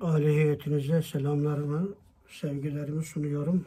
[0.00, 1.94] Aile heyetinize selamlarımı,
[2.28, 3.66] sevgilerimi sunuyorum.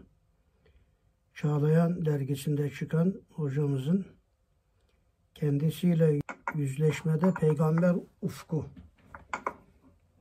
[1.34, 4.06] Çağlayan dergisinde çıkan hocamızın
[5.36, 6.20] kendisiyle
[6.56, 8.66] yüzleşmede peygamber ufku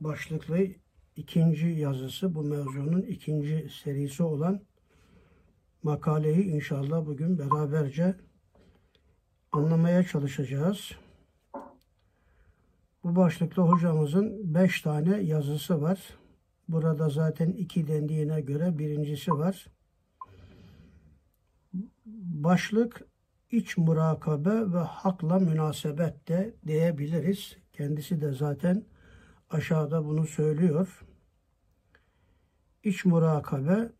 [0.01, 0.67] başlıklı
[1.15, 4.70] ikinci yazısı bu mevzunun ikinci serisi olan
[5.83, 8.15] makaleyi inşallah bugün beraberce
[9.51, 10.91] anlamaya çalışacağız.
[13.03, 15.99] Bu başlıkta hocamızın beş tane yazısı var.
[16.67, 19.67] Burada zaten iki dendiğine göre birincisi var.
[22.43, 23.01] Başlık
[23.51, 27.57] iç murakabe ve hakla münasebet de diyebiliriz.
[27.73, 28.85] Kendisi de zaten
[29.49, 31.05] aşağıda bunu söylüyor.
[32.83, 33.91] İç murakabe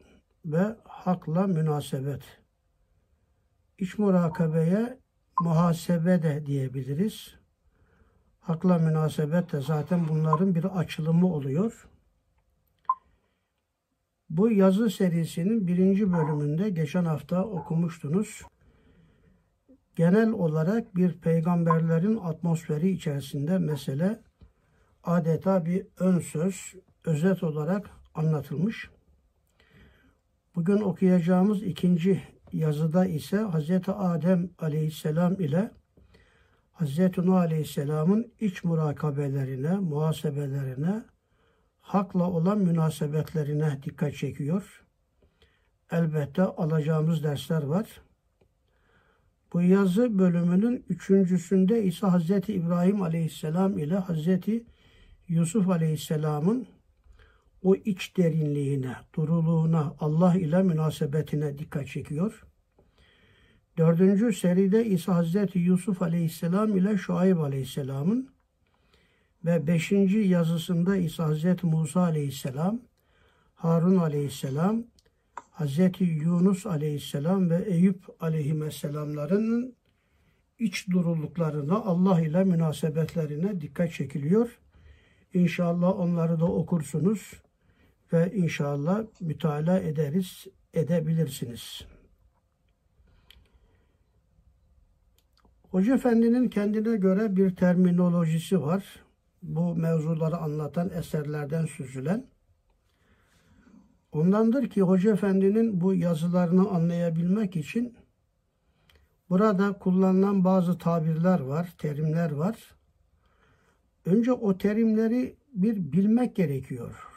[0.45, 2.22] ve hakla münasebet.
[3.77, 4.99] İç murakabeye
[5.41, 7.35] muhasebe de diyebiliriz.
[8.40, 11.88] Hakla münasebet de zaten bunların bir açılımı oluyor.
[14.30, 18.41] Bu yazı serisinin birinci bölümünde geçen hafta okumuştunuz.
[19.96, 24.21] Genel olarak bir peygamberlerin atmosferi içerisinde mesele
[25.04, 28.90] adeta bir ön söz, özet olarak anlatılmış.
[30.55, 33.70] Bugün okuyacağımız ikinci yazıda ise Hz.
[33.88, 35.71] Adem aleyhisselam ile
[36.74, 37.18] Hz.
[37.18, 41.04] Nuh aleyhisselamın iç murakabelerine, muhasebelerine,
[41.80, 44.84] hakla olan münasebetlerine dikkat çekiyor.
[45.91, 48.02] Elbette alacağımız dersler var.
[49.54, 52.30] Bu yazı bölümünün üçüncüsünde ise Hz.
[52.30, 54.27] İbrahim aleyhisselam ile Hz.
[55.27, 56.68] Yusuf aleyhisselamın
[57.63, 62.45] o iç derinliğine, duruluğuna, Allah ile münasebetine dikkat çekiyor.
[63.77, 68.29] Dördüncü seride ise Hazreti Yusuf Aleyhisselam ile Şuayb Aleyhisselam'ın
[69.46, 72.80] ve beşinci yazısında ise Hazreti Musa Aleyhisselam,
[73.56, 74.84] Harun Aleyhisselam,
[75.36, 79.75] Hazreti Yunus Aleyhisselam ve Eyüp Aleyhisselamların
[80.59, 84.59] iç duruluklarına, Allah ile münasebetlerine dikkat çekiliyor.
[85.34, 87.41] İnşallah onları da okursunuz
[88.14, 91.86] ve inşallah mütalaa ederiz, edebilirsiniz.
[95.70, 99.04] Hoca Efendi'nin kendine göre bir terminolojisi var.
[99.44, 102.26] Bu mevzuları anlatan eserlerden süzülen.
[104.12, 107.96] Ondandır ki Hoca Efendi'nin bu yazılarını anlayabilmek için
[109.30, 112.76] burada kullanılan bazı tabirler var, terimler var.
[114.06, 117.11] Önce o terimleri bir bilmek gerekiyor.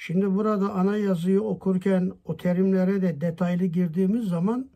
[0.00, 4.70] Şimdi burada ana yazıyı okurken o terimlere de detaylı girdiğimiz zaman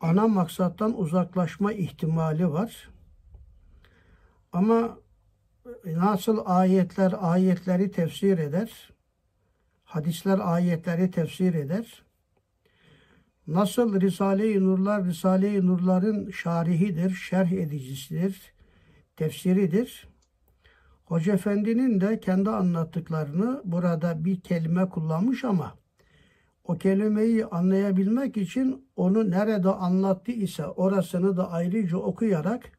[0.00, 2.90] ana maksattan uzaklaşma ihtimali var.
[4.52, 4.98] Ama
[5.84, 8.92] nasıl ayetler ayetleri tefsir eder,
[9.84, 12.04] hadisler ayetleri tefsir eder,
[13.46, 18.54] nasıl Risale-i Nurlar Risale-i Nurların şarihidir, şerh edicisidir,
[19.16, 20.13] tefsiridir.
[21.04, 25.74] Hoca Efendi'nin de kendi anlattıklarını burada bir kelime kullanmış ama
[26.64, 32.70] o kelimeyi anlayabilmek için onu nerede anlattı ise orasını da ayrıca okuyarak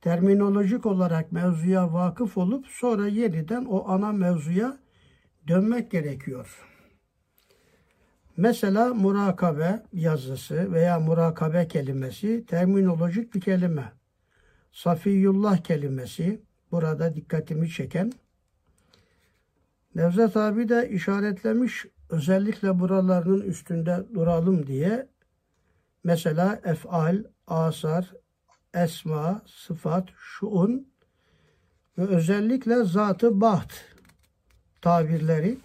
[0.00, 4.78] terminolojik olarak mevzuya vakıf olup sonra yeniden o ana mevzuya
[5.48, 6.64] dönmek gerekiyor.
[8.36, 13.92] Mesela murakabe yazısı veya murakabe kelimesi terminolojik bir kelime.
[14.72, 18.12] Safiyullah kelimesi burada dikkatimi çeken.
[19.94, 25.08] Nevzat abi de işaretlemiş özellikle buralarının üstünde duralım diye
[26.04, 28.12] mesela efal, asar,
[28.74, 30.88] esma, sıfat, şuun
[31.98, 33.72] ve özellikle zatı baht
[34.80, 35.58] tabirleri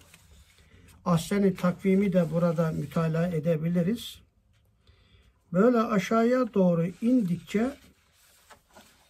[1.04, 4.20] ahsen takvimi de burada mütalaa edebiliriz.
[5.52, 7.70] Böyle aşağıya doğru indikçe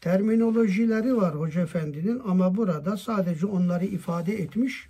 [0.04, 4.88] terminolojileri var Hoca Efendi'nin ama burada sadece onları ifade etmiş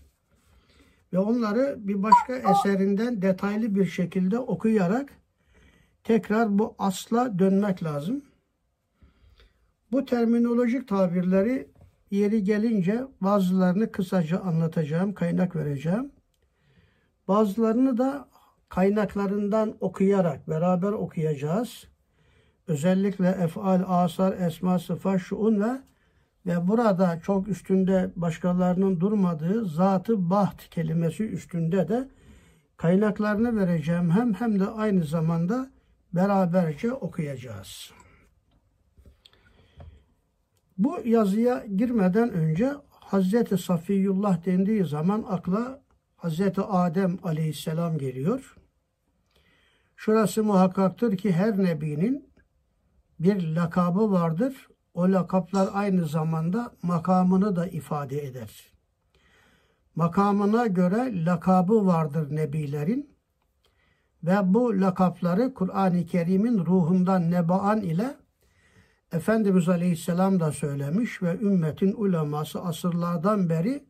[1.12, 5.12] ve onları bir başka eserinden detaylı bir şekilde okuyarak
[6.05, 8.22] tekrar bu asla dönmek lazım.
[9.93, 11.69] Bu terminolojik tabirleri
[12.10, 16.12] yeri gelince bazılarını kısaca anlatacağım, kaynak vereceğim.
[17.28, 18.28] Bazılarını da
[18.69, 21.94] kaynaklarından okuyarak beraber okuyacağız.
[22.69, 25.81] Özellikle efal, asar, esma, sıfat, şuun ve
[26.46, 32.08] ve burada çok üstünde başkalarının durmadığı zatı baht kelimesi üstünde de
[32.76, 35.70] kaynaklarını vereceğim hem hem de aynı zamanda
[36.12, 37.93] beraberce okuyacağız.
[40.78, 45.81] Bu yazıya girmeden önce Hazreti Safiyullah dendiği zaman akla
[46.17, 48.56] Hazreti Adem aleyhisselam geliyor.
[49.96, 52.33] Şurası muhakkaktır ki her nebinin
[53.24, 54.68] bir lakabı vardır.
[54.94, 58.72] O lakaplar aynı zamanda makamını da ifade eder.
[59.94, 63.16] Makamına göre lakabı vardır nebilerin
[64.22, 68.16] ve bu lakapları Kur'an-ı Kerim'in ruhundan nebaan ile
[69.12, 73.84] Efendimiz Aleyhisselam da söylemiş ve ümmetin uleması asırlardan beri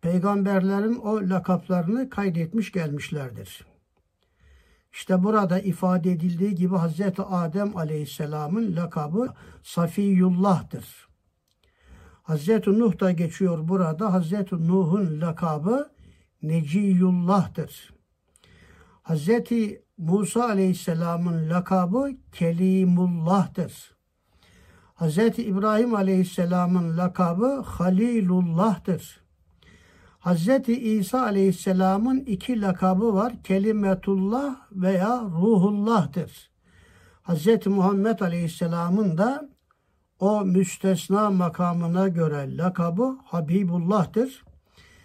[0.00, 3.75] peygamberlerin o lakaplarını kaydetmiş gelmişlerdir.
[4.96, 11.08] İşte burada ifade edildiği gibi Hazreti Adem Aleyhisselam'ın lakabı Safiyullah'tır.
[12.22, 14.12] Hazreti Nuh da geçiyor burada.
[14.12, 15.90] Hazreti Nuh'un lakabı
[16.42, 17.94] Neciyullah'tır.
[19.02, 23.96] Hazreti Musa Aleyhisselam'ın lakabı Kelimullah'tır.
[24.94, 29.25] Hazreti İbrahim Aleyhisselam'ın lakabı Halilullah'tır.
[30.26, 33.32] Hazreti İsa Aleyhisselam'ın iki lakabı var.
[33.44, 36.50] Kelimetullah veya Ruhullah'tır.
[37.22, 39.48] Hazreti Muhammed Aleyhisselam'ın da
[40.20, 44.44] o müstesna makamına göre lakabı Habibullah'tır.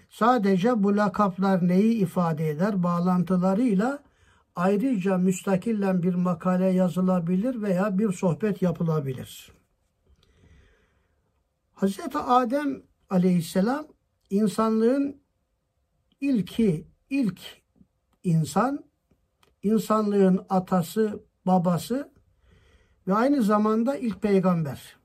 [0.09, 2.83] Sadece bu lakaplar neyi ifade eder?
[2.83, 4.00] Bağlantılarıyla
[4.56, 9.51] ayrıca müstakillen bir makale yazılabilir veya bir sohbet yapılabilir.
[11.74, 13.85] Hazreti Adem aleyhisselam
[14.31, 15.21] insanlığın
[16.21, 17.39] ilki, ilk
[18.23, 18.85] insan,
[19.63, 22.11] insanlığın atası, babası
[23.07, 24.97] ve aynı zamanda ilk peygamber.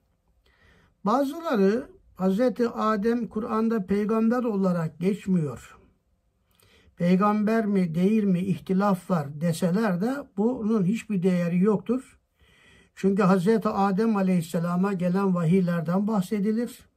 [1.05, 5.76] Bazıları Hazreti Adem Kur'an'da peygamber olarak geçmiyor.
[6.96, 12.19] Peygamber mi değil mi ihtilaf var deseler de bunun hiçbir değeri yoktur.
[12.94, 16.88] Çünkü Hazreti Adem Aleyhisselam'a gelen vahiylerden bahsedilir.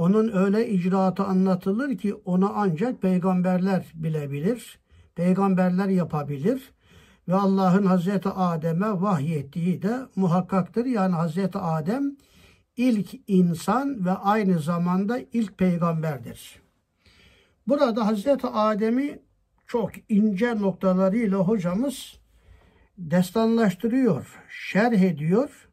[0.00, 4.78] Onun öyle icraatı anlatılır ki onu ancak peygamberler bilebilir.
[5.14, 6.72] Peygamberler yapabilir.
[7.28, 10.84] Ve Allah'ın Hazreti Adem'e vahyettiği de muhakkaktır.
[10.84, 12.16] Yani Hazreti Adem
[12.76, 16.60] ilk insan ve aynı zamanda ilk peygamberdir.
[17.66, 19.18] Burada Hazreti Adem'i
[19.66, 22.18] çok ince noktalarıyla hocamız
[22.98, 25.68] destanlaştırıyor, şerh ediyor.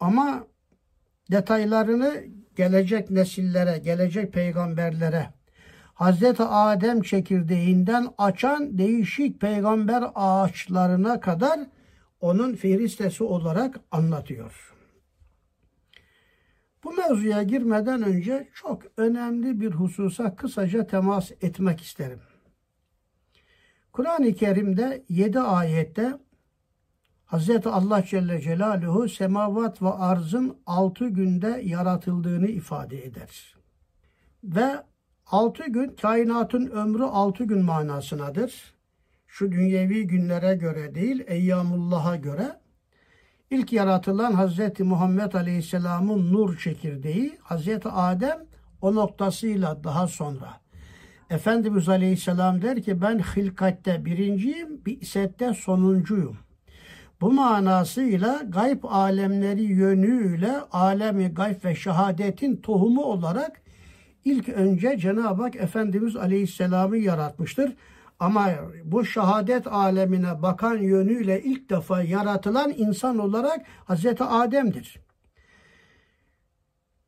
[0.00, 0.46] Ama
[1.30, 5.26] detaylarını gelecek nesillere, gelecek peygamberlere,
[5.94, 11.60] Hazreti Adem çekirdeğinden açan değişik peygamber ağaçlarına kadar
[12.20, 14.74] onun feristesi olarak anlatıyor.
[16.84, 22.20] Bu mevzuya girmeden önce çok önemli bir hususa kısaca temas etmek isterim.
[23.92, 26.18] Kur'an-ı Kerim'de 7 ayette
[27.32, 27.66] Hz.
[27.66, 33.54] Allah Celle Celaluhu semavat ve arzın 6 günde yaratıldığını ifade eder.
[34.44, 34.82] Ve
[35.26, 38.74] 6 gün kainatın ömrü 6 gün manasınadır.
[39.26, 42.60] Şu dünyevi günlere göre değil, Eyyamullah'a göre.
[43.50, 44.80] İlk yaratılan Hz.
[44.80, 47.68] Muhammed Aleyhisselam'ın nur çekirdeği, Hz.
[47.84, 48.38] Adem
[48.80, 50.60] o noktasıyla daha sonra
[51.30, 56.36] Efendimiz Aleyhisselam der ki ben hilkatte birinciyim, bir isette sonuncuyum.
[57.22, 63.62] Bu manasıyla gayb alemleri yönüyle alemi gayb ve şehadetin tohumu olarak
[64.24, 67.72] ilk önce Cenab-ı Hak Efendimiz Aleyhisselam'ı yaratmıştır.
[68.20, 68.50] Ama
[68.84, 75.01] bu şehadet alemine bakan yönüyle ilk defa yaratılan insan olarak Hazreti Adem'dir.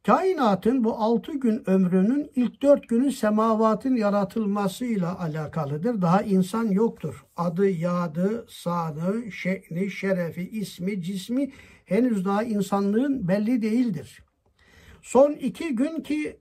[0.06, 6.02] Kainatın bu altı gün ömrünün ilk dört günü semavatın yaratılmasıyla alakalıdır.
[6.02, 7.24] Daha insan yoktur.
[7.36, 11.52] Adı, yadı, sanı, şekli, şerefi, ismi, cismi
[11.84, 14.22] henüz daha insanlığın belli değildir.
[15.02, 16.40] Son iki gün ki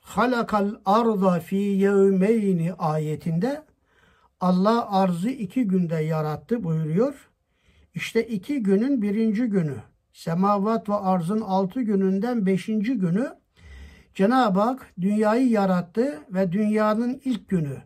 [0.00, 3.62] halakal arda fi yevmeyni ayetinde
[4.40, 7.30] Allah arzı iki günde yarattı buyuruyor.
[7.94, 13.34] İşte iki günün birinci günü semavat ve arzın altı gününden beşinci günü
[14.14, 17.76] Cenab-ı Hak dünyayı yarattı ve dünyanın ilk günü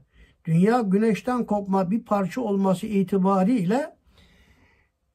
[0.45, 3.97] dünya güneşten kopma bir parça olması itibariyle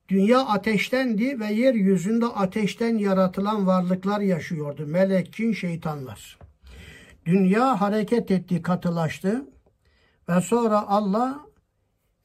[0.10, 4.88] dünya ateştendi ve yeryüzünde ateşten yaratılan varlıklar yaşıyordu.
[4.88, 6.40] Melek, cin, şeytanlar.
[7.26, 9.46] Dünya hareket etti, katılaştı
[10.30, 11.40] ve sonra Allah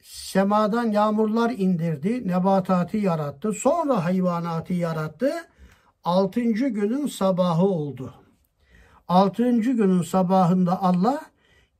[0.01, 5.31] semadan yağmurlar indirdi, nebatatı yarattı, sonra hayvanatı yarattı.
[6.03, 8.13] Altıncı günün sabahı oldu.
[9.07, 11.21] Altıncı günün sabahında Allah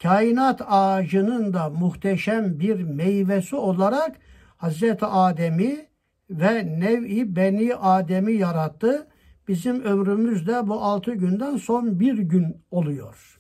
[0.02, 4.16] kainat ağacının da muhteşem bir meyvesi olarak
[4.58, 5.88] Hazreti Adem'i
[6.30, 9.08] ve nev'i Beni Adem'i yarattı.
[9.48, 13.40] Bizim ömrümüz de bu altı günden son bir gün oluyor.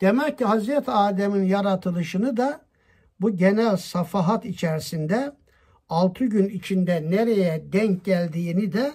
[0.00, 2.60] Demek ki Hazreti Adem'in yaratılışını da
[3.20, 5.36] bu genel safahat içerisinde
[5.88, 8.92] altı gün içinde nereye denk geldiğini de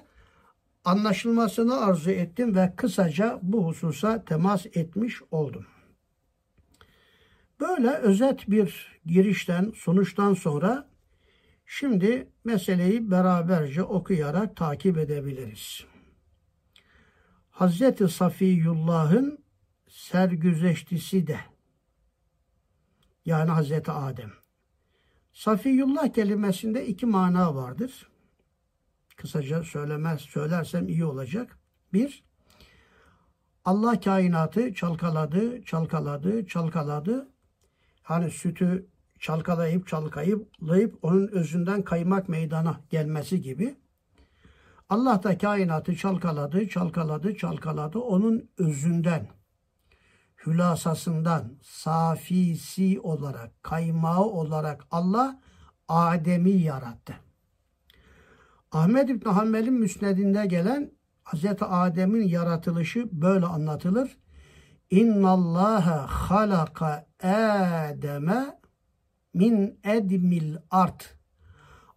[0.85, 5.65] anlaşılmasını arzu ettim ve kısaca bu hususa temas etmiş oldum.
[7.59, 10.87] Böyle özet bir girişten, sonuçtan sonra
[11.65, 15.85] şimdi meseleyi beraberce okuyarak takip edebiliriz.
[17.49, 19.45] Hazreti Safiyullah'ın
[19.89, 21.37] sergüzeştisi de
[23.25, 24.31] yani Hazreti Adem.
[25.33, 28.09] Safiyullah kelimesinde iki mana vardır.
[29.15, 31.59] Kısaca söylemez, söylersem iyi olacak.
[31.93, 32.23] Bir,
[33.65, 37.29] Allah kainatı çalkaladı, çalkaladı, çalkaladı.
[38.03, 38.87] Hani sütü
[39.19, 40.49] çalkalayıp çalkayıp
[41.01, 43.75] onun özünden kaymak meydana gelmesi gibi.
[44.89, 47.99] Allah da kainatı çalkaladı, çalkaladı, çalkaladı.
[47.99, 49.27] Onun özünden,
[50.45, 55.39] hülasasından, safisi olarak, kaymağı olarak Allah
[55.87, 57.15] Adem'i yarattı.
[58.71, 60.91] Ahmed İbn Hanbel'in müsnedinde gelen
[61.25, 61.45] Hz.
[61.61, 64.17] Adem'in yaratılışı böyle anlatılır.
[64.89, 68.59] İnna Allaha halaka Adem'e
[69.33, 71.17] min edmil art.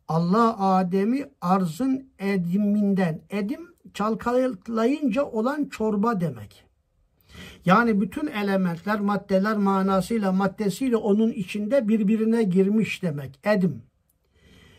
[0.08, 6.67] Allah Adem'i arzın ediminden, edim çalkalayınca olan çorba demek.
[7.64, 13.40] Yani bütün elementler, maddeler manasıyla, maddesiyle onun içinde birbirine girmiş demek.
[13.44, 13.82] Edim.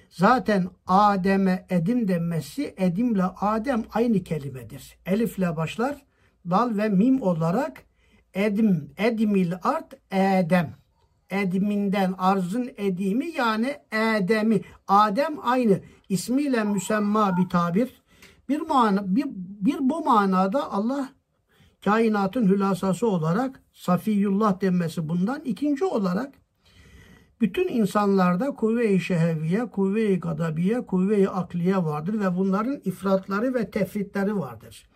[0.09, 4.97] Zaten Adem'e edim denmesi, edimle Adem aynı kelimedir.
[5.05, 5.95] Elifle başlar,
[6.49, 7.83] dal ve mim olarak
[8.33, 10.73] edim, edimil art, edem.
[11.29, 14.61] Ediminden arzın edimi yani edemi.
[14.87, 18.01] Adem aynı ismiyle müsemma bir tabir.
[18.49, 21.09] Bir, mana, bir, bir bu manada Allah
[21.83, 25.41] kainatın hülasası olarak Safiyullah denmesi bundan.
[25.45, 26.33] ikinci olarak
[27.41, 34.89] bütün insanlarda kuvve-i şeheviye, kuvve-i gadabiye, kuvve-i akliye vardır ve bunların ifratları ve tefritleri vardır.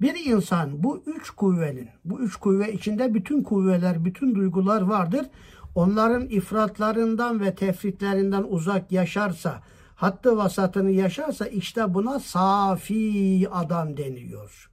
[0.00, 5.26] Bir insan bu üç kuvvenin, bu üç kuvve içinde bütün kuvveler, bütün duygular vardır.
[5.74, 9.62] Onların ifratlarından ve tefritlerinden uzak yaşarsa,
[9.94, 14.71] hattı vasatını yaşarsa işte buna safi adam deniyor.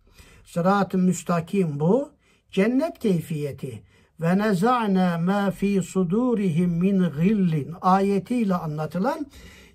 [0.54, 2.12] Sırat-ı müstakim bu.
[2.52, 3.82] Cennet keyfiyeti.
[4.22, 9.26] Ve neza'na ma fi sudurihim min gillin ayetiyle anlatılan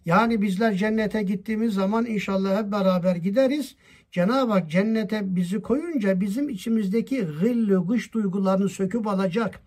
[0.07, 3.77] yani bizler cennete gittiğimiz zaman inşallah hep beraber gideriz.
[4.13, 9.61] Cenab-ı Hak cennete bizi koyunca bizim içimizdeki gıllı, gış duygularını söküp alacak.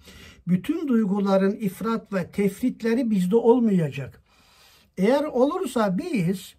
[0.48, 4.22] Bütün duyguların ifrat ve tefritleri bizde olmayacak.
[4.98, 6.56] Eğer olursa biz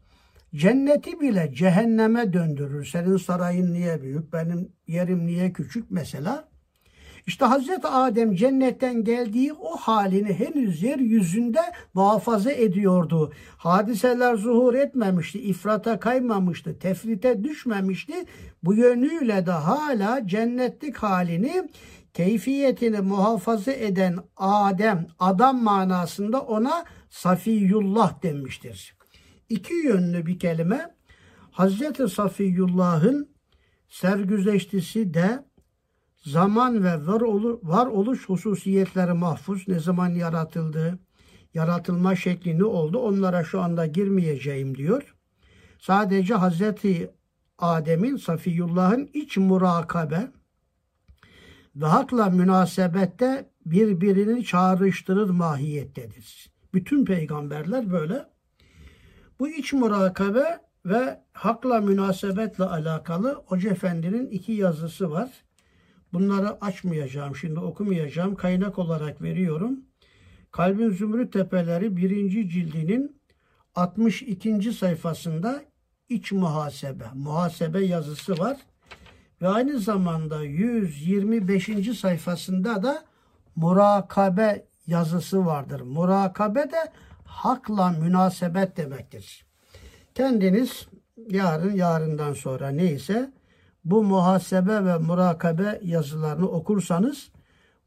[0.55, 2.85] Cenneti bile cehenneme döndürür.
[2.85, 6.49] Senin sarayın niye büyük, benim yerim niye küçük mesela.
[7.26, 11.61] İşte Hazreti Adem cennetten geldiği o halini henüz yeryüzünde
[11.95, 13.33] muhafaza ediyordu.
[13.57, 18.14] Hadiseler zuhur etmemişti, ifrata kaymamıştı, tefrite düşmemişti.
[18.62, 21.69] Bu yönüyle de hala cennetlik halini,
[22.14, 28.98] keyfiyetini muhafaza eden Adem, adam manasında ona Safiyullah denmiştir
[29.49, 30.95] iki yönlü bir kelime.
[31.50, 33.28] Hazreti Safiyullah'ın
[33.88, 35.45] sergüzeştisi de
[36.25, 39.69] zaman ve var, olu, var oluş hususiyetleri mahfuz.
[39.69, 40.99] Ne zaman yaratıldı,
[41.55, 45.14] yaratılma şekli ne oldu onlara şu anda girmeyeceğim diyor.
[45.78, 47.11] Sadece Hazreti
[47.59, 50.31] Adem'in, Safiyullah'ın iç murakabe
[51.76, 56.50] ve hakla münasebette birbirini çağrıştırır mahiyettedir.
[56.75, 58.26] Bütün peygamberler böyle
[59.40, 65.30] bu iç murakabe ve hakla münasebetle alakalı Hoca Efendi'nin iki yazısı var.
[66.12, 68.35] Bunları açmayacağım, şimdi okumayacağım.
[68.35, 69.80] Kaynak olarak veriyorum.
[70.50, 73.21] Kalbin Zümrüt Tepeleri birinci cildinin
[73.75, 74.73] 62.
[74.73, 75.62] sayfasında
[76.09, 78.57] iç muhasebe, muhasebe yazısı var.
[79.42, 81.99] Ve aynı zamanda 125.
[81.99, 83.04] sayfasında da
[83.57, 85.80] murakabe yazısı vardır.
[85.80, 86.92] Murakabe de
[87.29, 89.47] hakla münasebet demektir.
[90.15, 90.89] Kendiniz
[91.31, 93.33] yarın yarından sonra neyse
[93.85, 97.31] bu muhasebe ve murakabe yazılarını okursanız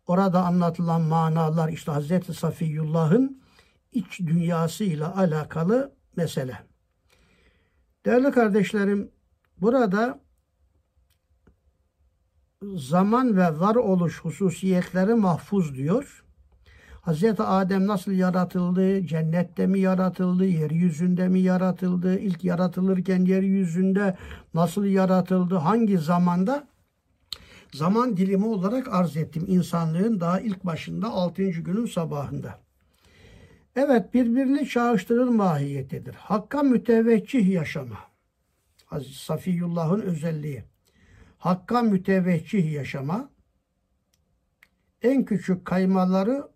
[0.08, 3.42] orada anlatılan manalar işte Hazreti Safiyullah'ın
[3.92, 6.58] iç dünyası ile alakalı mesele.
[8.06, 9.12] Değerli kardeşlerim
[9.58, 10.20] burada
[12.76, 16.26] zaman ve varoluş hususiyetleri mahfuz diyor.
[17.02, 19.06] Hazreti Adem nasıl yaratıldı?
[19.08, 20.46] Cennette mi yaratıldı?
[20.46, 22.20] Yeryüzünde mi yaratıldı?
[22.20, 24.18] İlk yaratılırken yeryüzünde
[24.54, 25.56] nasıl yaratıldı?
[25.56, 26.68] Hangi zamanda?
[27.74, 29.46] Zaman dilimi olarak arz ettim.
[29.48, 31.44] insanlığın daha ilk başında 6.
[31.44, 32.60] günün sabahında.
[33.76, 36.16] Evet birbirini çağrıştırır mahiyettedir.
[36.16, 37.98] Hakka müteveccih yaşama.
[38.92, 40.64] Aziz Safiyullah'ın özelliği.
[41.38, 43.30] Hakka müteveccih yaşama.
[45.02, 46.51] En küçük kaymaları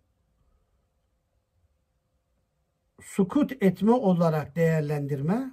[3.06, 5.50] sukut etme olarak değerlendirme.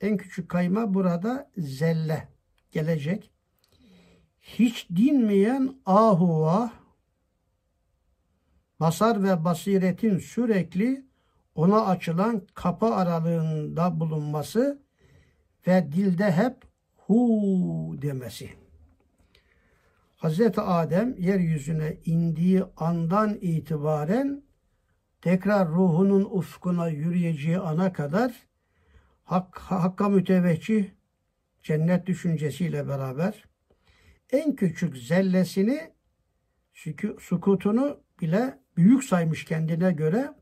[0.00, 2.28] En küçük kayma burada zelle
[2.70, 3.30] gelecek.
[4.40, 6.72] Hiç dinmeyen ahuva
[8.80, 11.06] basar ve basiretin sürekli
[11.54, 14.82] ona açılan kapı aralığında bulunması
[15.66, 16.56] ve dilde hep
[16.96, 18.50] hu demesi.
[20.16, 24.45] Hazreti Adem yeryüzüne indiği andan itibaren
[25.26, 28.32] tekrar ruhunun ufkuna yürüyeceği ana kadar
[29.24, 30.84] hak, hakka müteveccih
[31.62, 33.44] cennet düşüncesiyle beraber
[34.32, 35.90] en küçük zellesini
[37.20, 40.34] sukutunu bile büyük saymış kendine göre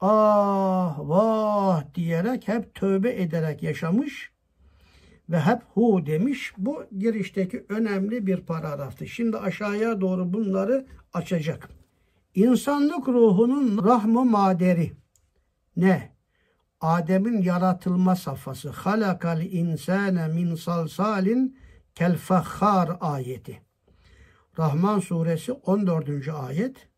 [0.00, 4.32] ah vah diyerek hep tövbe ederek yaşamış
[5.28, 6.52] ve hep hu demiş.
[6.58, 9.06] Bu girişteki önemli bir paragraftı.
[9.06, 11.68] Şimdi aşağıya doğru bunları açacak.
[12.36, 14.92] İnsanlık ruhunun rahmı maderi
[15.76, 16.16] ne?
[16.80, 18.70] Adem'in yaratılma safhası.
[18.70, 21.58] Halakal insane min salsalin
[21.94, 22.18] kel
[23.00, 23.62] ayeti.
[24.58, 26.28] Rahman suresi 14.
[26.28, 26.88] ayet.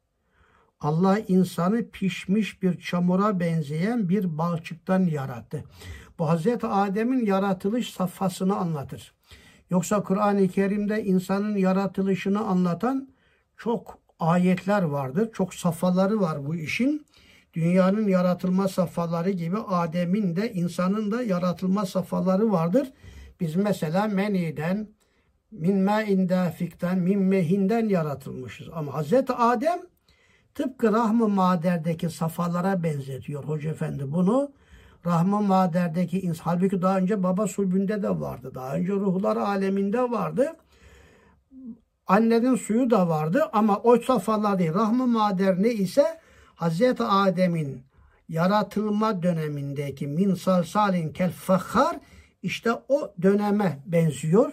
[0.80, 5.64] Allah insanı pişmiş bir çamura benzeyen bir balçıktan yarattı.
[6.18, 9.14] Bu Hazreti Adem'in yaratılış safhasını anlatır.
[9.70, 13.08] Yoksa Kur'an-ı Kerim'de insanın yaratılışını anlatan
[13.56, 15.30] çok ayetler vardır.
[15.32, 17.06] Çok safhaları var bu işin.
[17.54, 22.92] Dünyanın yaratılma safhaları gibi Adem'in de insanın da yaratılma safhaları vardır.
[23.40, 24.88] Biz mesela meniden,
[25.50, 28.68] min ma'in dafikten, min mehinden yaratılmışız.
[28.72, 29.78] Ama Hazreti Adem
[30.54, 34.52] tıpkı rahm-ı maderdeki safhalara benzetiyor Hoca Efendi bunu.
[35.06, 38.52] Rahm-ı maderdeki insan, halbuki daha önce baba sulbünde de vardı.
[38.54, 40.56] Daha önce ruhlar aleminde vardı.
[42.08, 44.74] Annenin suyu da vardı ama o safhalar değil.
[44.74, 46.20] Rahm-ı mader ne ise
[46.54, 47.82] Hazreti Adem'in
[48.28, 51.96] yaratılma dönemindeki min salsalin kel fakhar
[52.42, 54.52] işte o döneme benziyor.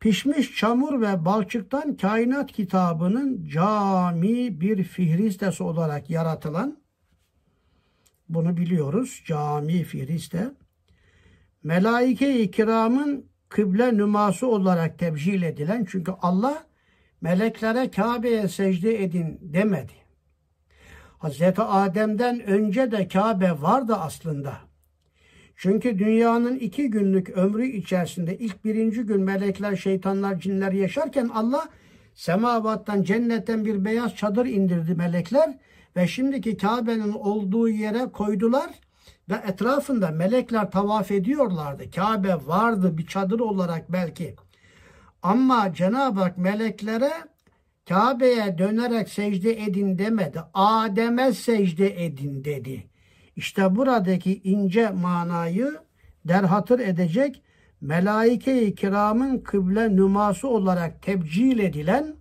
[0.00, 6.82] Pişmiş çamur ve balçıktan kainat kitabının cami bir fihristesi olarak yaratılan
[8.28, 9.22] bunu biliyoruz.
[9.26, 10.50] Cami fihriste.
[11.62, 16.64] Melaike-i kiramın kıble nüması olarak tebcil edilen çünkü Allah
[17.20, 19.92] meleklere Kabe'ye secde edin demedi.
[21.18, 24.58] Hazreti Adem'den önce de Kabe vardı aslında.
[25.56, 31.68] Çünkü dünyanın iki günlük ömrü içerisinde ilk birinci gün melekler, şeytanlar, cinler yaşarken Allah
[32.14, 35.58] semavattan, cennetten bir beyaz çadır indirdi melekler
[35.96, 38.70] ve şimdiki Kabe'nin olduğu yere koydular
[39.30, 41.90] ve etrafında melekler tavaf ediyorlardı.
[41.90, 44.36] Kabe vardı bir çadır olarak belki.
[45.22, 47.12] Ama Cenab-ı Hak meleklere
[47.88, 50.40] Kabe'ye dönerek secde edin demedi.
[50.54, 52.86] Adem'e secde edin dedi.
[53.36, 55.78] İşte buradaki ince manayı
[56.24, 57.42] derhatır edecek
[57.80, 62.16] melaike-i kiramın kıble nüması olarak tebcil edilen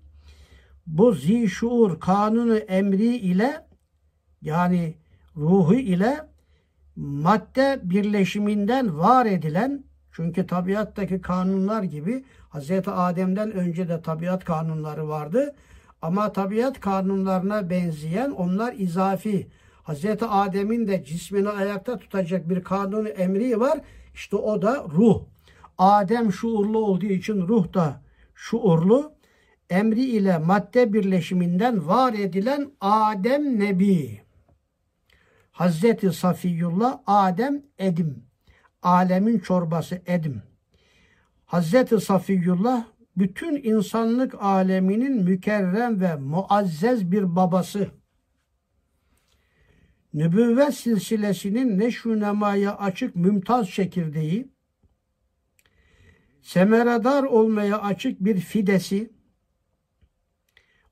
[0.88, 3.68] bu zişuur kanunu emri ile
[4.42, 4.96] yani
[5.38, 6.31] ruhu ile
[6.96, 12.24] madde birleşiminden var edilen çünkü tabiattaki kanunlar gibi
[12.54, 12.72] Hz.
[12.88, 15.56] Adem'den önce de tabiat kanunları vardı.
[16.02, 19.48] Ama tabiat kanunlarına benzeyen onlar izafi.
[19.84, 20.06] Hz.
[20.30, 23.80] Adem'in de cismini ayakta tutacak bir kanun emri var.
[24.14, 25.22] İşte o da ruh.
[25.78, 28.02] Adem şuurlu olduğu için ruh da
[28.36, 29.12] şuurlu.
[29.70, 34.22] Emri ile madde birleşiminden var edilen Adem Nebi.
[35.52, 38.24] Hazreti Safiyullah Adem Edim.
[38.82, 40.42] Alemin çorbası Edim.
[41.46, 42.86] Hazreti Safiyullah
[43.18, 47.88] bütün insanlık aleminin mükerrem ve muazzez bir babası.
[50.14, 51.80] Nübüvvet silsilesinin
[52.20, 54.52] nemaya açık mümtaz çekirdeği,
[56.42, 59.12] semeradar olmaya açık bir fidesi,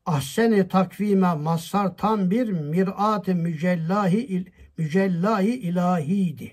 [0.10, 4.46] ahseni takvime mazhar tam bir mirat-ı mücellahi,
[4.78, 6.52] mücellahi ilahiydi.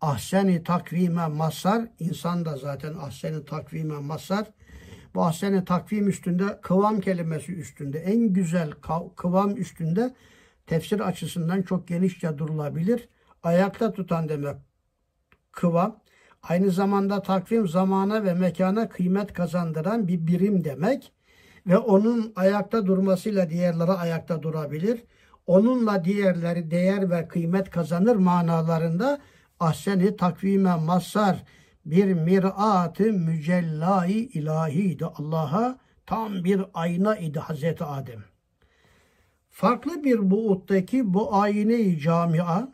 [0.00, 4.46] ahseni takvime masar, insan da zaten ahseni takvime masar.
[5.14, 8.70] Bu ahseni takvim üstünde, kıvam kelimesi üstünde, en güzel
[9.16, 10.14] kıvam üstünde
[10.66, 13.08] tefsir açısından çok genişçe durulabilir.
[13.42, 14.56] Ayakta tutan demek
[15.52, 16.00] kıvam.
[16.42, 21.12] Aynı zamanda takvim zamana ve mekana kıymet kazandıran bir birim demek.
[21.66, 25.02] Ve onun ayakta durmasıyla diğerleri ayakta durabilir.
[25.46, 29.20] Onunla diğerleri değer ve kıymet kazanır manalarında
[29.60, 31.44] ahseni takvime mazhar
[31.86, 35.04] bir mirat-ı mücellai ilahiydi.
[35.04, 38.24] Allah'a tam bir ayna idi Hazreti Adem.
[39.48, 42.68] Farklı bir buuttaki bu ayine-i camia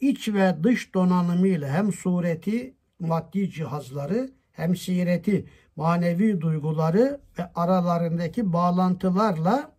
[0.00, 5.46] iç ve dış donanımıyla hem sureti maddi cihazları hem sireti
[5.80, 9.72] manevi duyguları ve aralarındaki bağlantılarla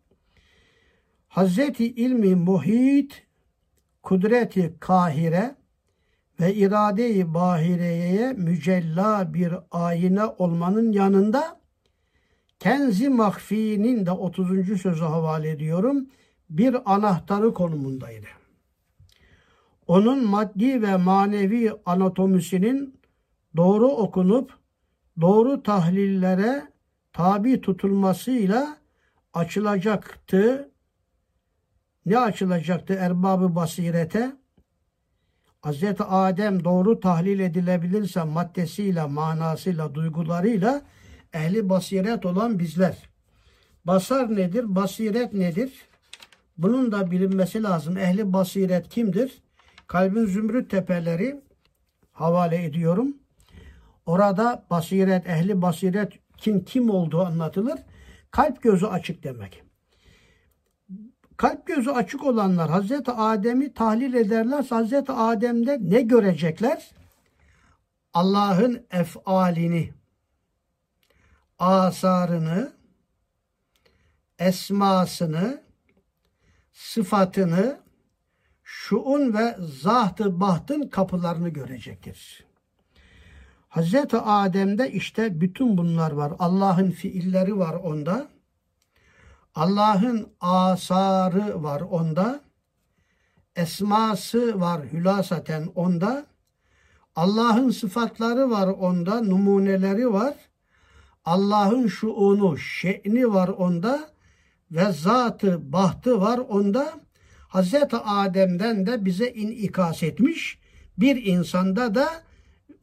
[1.28, 3.28] Hazreti ilmi muhit
[4.04, 5.56] kudreti kahire
[6.40, 11.60] ve irade-i bahireye mücella bir ayine olmanın yanında
[12.60, 14.82] Kenzi Mahfi'nin de 30.
[14.82, 16.08] sözü havale ediyorum.
[16.50, 18.28] Bir anahtarı konumundaydı.
[19.88, 23.00] Onun maddi ve manevi anatomisinin
[23.58, 24.61] doğru okunup
[25.22, 26.68] doğru tahlillere
[27.14, 28.78] tabi tutulmasıyla
[29.34, 30.72] açılacaktı.
[32.06, 34.36] Ne açılacaktı erbabı basirete?
[35.66, 35.84] Hz.
[36.00, 40.82] Adem doğru tahlil edilebilirse maddesiyle, manasıyla, duygularıyla
[41.34, 43.10] ehli basiret olan bizler.
[43.86, 44.76] Basar nedir?
[44.76, 45.74] Basiret nedir?
[46.58, 47.98] Bunun da bilinmesi lazım.
[47.98, 49.42] Ehli basiret kimdir?
[49.88, 51.42] Kalbin zümrüt tepeleri
[52.12, 53.21] havale ediyorum.
[54.06, 57.80] Orada basiret, ehli basiret kim kim olduğu anlatılır.
[58.32, 59.64] Kalp gözü açık demek.
[61.38, 64.66] Kalp gözü açık olanlar Hazreti Adem'i tahlil ederler.
[64.70, 66.92] Hazreti Adem'de ne görecekler?
[68.14, 69.94] Allah'ın efalini,
[71.60, 72.74] asarını,
[74.40, 75.62] esmasını,
[76.72, 77.80] sıfatını,
[78.64, 82.51] şuun ve zahtı bahtın kapılarını görecektir.
[83.72, 86.34] Hazreti Adem'de işte bütün bunlar var.
[86.40, 88.28] Allah'ın fiilleri var onda.
[89.56, 92.42] Allah'ın asarı var onda.
[93.56, 96.26] Esması var hülasaten onda.
[97.16, 100.34] Allah'ın sıfatları var onda, numuneleri var.
[101.26, 104.10] Allah'ın şuunu, şe'ni var onda
[104.72, 106.94] ve zatı, bahtı var onda.
[107.48, 110.60] Hazreti Adem'den de bize inikas etmiş.
[110.98, 112.10] Bir insanda da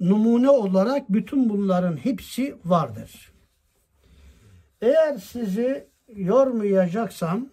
[0.01, 3.33] numune olarak bütün bunların hepsi vardır.
[4.81, 7.49] Eğer sizi yormayacaksam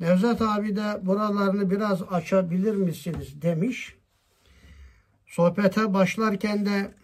[0.00, 3.96] Nevzat abi de buralarını biraz açabilir misiniz demiş.
[5.26, 6.94] Sohbete başlarken de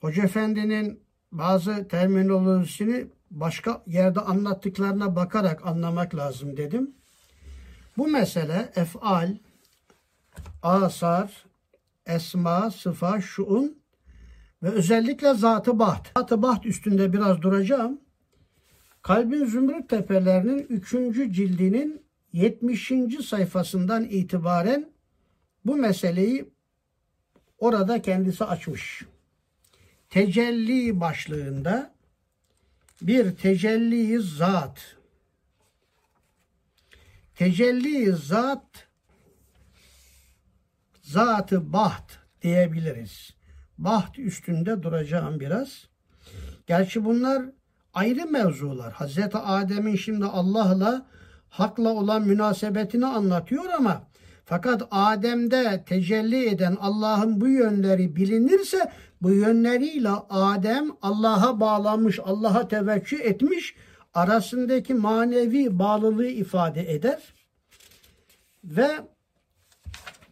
[0.00, 1.02] Hoca Efendi'nin
[1.32, 6.94] bazı terminolojisini başka yerde anlattıklarına bakarak anlamak lazım dedim.
[7.96, 9.36] Bu mesele efal,
[10.62, 11.44] asar,
[12.06, 13.82] esma, sıfa, şuun
[14.62, 16.12] ve özellikle zatı baht.
[16.16, 18.00] Zatı baht üstünde biraz duracağım.
[19.02, 20.90] Kalbin Zümrüt Tepelerinin 3.
[21.34, 22.92] cildinin 70.
[23.28, 24.92] sayfasından itibaren
[25.64, 26.50] bu meseleyi
[27.58, 29.04] orada kendisi açmış.
[30.10, 31.94] Tecelli başlığında
[33.02, 34.96] bir tecelli zat
[37.34, 38.88] tecelli zat
[41.12, 43.30] zatı baht diyebiliriz.
[43.78, 45.88] Baht üstünde duracağım biraz.
[46.66, 47.42] Gerçi bunlar
[47.94, 48.92] ayrı mevzular.
[48.92, 51.06] Hazreti Adem'in şimdi Allah'la
[51.48, 54.02] hakla olan münasebetini anlatıyor ama
[54.44, 63.20] fakat Adem'de tecelli eden Allah'ın bu yönleri bilinirse bu yönleriyle Adem Allah'a bağlanmış, Allah'a teveccüh
[63.20, 63.74] etmiş,
[64.14, 67.34] arasındaki manevi bağlılığı ifade eder.
[68.64, 68.90] Ve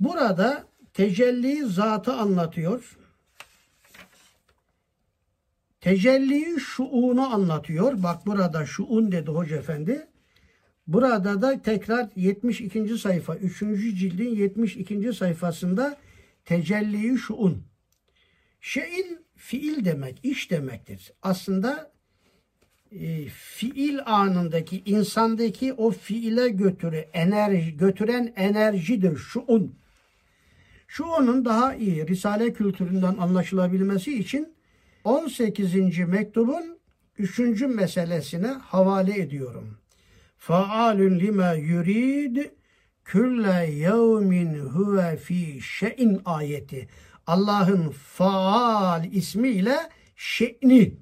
[0.00, 2.98] burada tecelli zatı anlatıyor.
[5.81, 8.03] Tecelli şuunu anlatıyor.
[8.03, 10.07] Bak burada şuun dedi Hoca Efendi.
[10.87, 12.98] Burada da tekrar 72.
[12.98, 13.59] sayfa, 3.
[13.98, 15.12] cildin 72.
[15.12, 15.96] sayfasında
[16.44, 17.62] tecelli şuun.
[18.61, 21.12] Şeyin fiil demek, iş demektir.
[21.22, 21.92] Aslında
[22.92, 29.79] e, fiil anındaki insandaki o fiile götürü enerji götüren enerjidir şuun.
[30.92, 34.55] Şuunun daha iyi risale kültüründen anlaşılabilmesi için
[35.05, 35.98] 18.
[35.98, 36.79] mektubun
[37.18, 37.38] 3.
[37.61, 39.79] meselesine havale ediyorum.
[40.38, 42.37] Faalun lima yurid
[43.05, 46.88] külle yevmin huve fi şeyin ayeti.
[47.26, 49.76] Allah'ın faal ismiyle
[50.16, 50.94] şe'ni.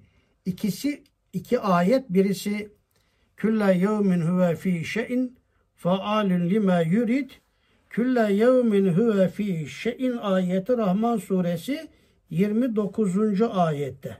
[0.44, 2.10] İkisi iki ayet.
[2.10, 2.72] Birisi
[3.36, 5.38] külle yevmin huve fi şeyin
[5.74, 7.30] faalun lima yurid.
[7.90, 11.88] Külle yevmin huve fi şeyin ayeti Rahman suresi
[12.30, 13.42] 29.
[13.42, 14.18] ayette.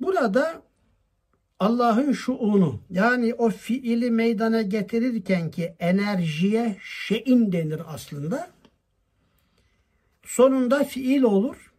[0.00, 0.62] Burada
[1.60, 8.50] Allah'ın şuunu yani o fiili meydana getirirken ki enerjiye şeyin denir aslında.
[10.24, 11.72] Sonunda fiil olur.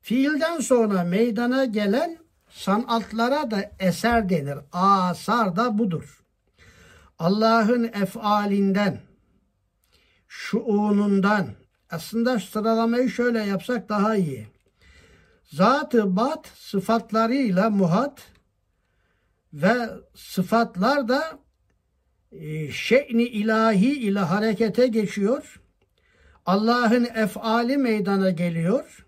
[0.00, 2.18] Fiilden sonra meydana gelen
[2.50, 4.58] sanatlara da eser denir.
[4.72, 6.21] Asar da budur.
[7.22, 9.00] Allah'ın efalinden,
[10.28, 11.46] şuunundan,
[11.90, 14.46] aslında sıralamayı şöyle yapsak daha iyi.
[15.44, 18.22] Zat-ı bat sıfatlarıyla muhat
[19.52, 19.74] ve
[20.14, 21.38] sıfatlar da
[22.32, 25.60] e, şe'ni ilahi ile harekete geçiyor.
[26.46, 29.06] Allah'ın efali meydana geliyor.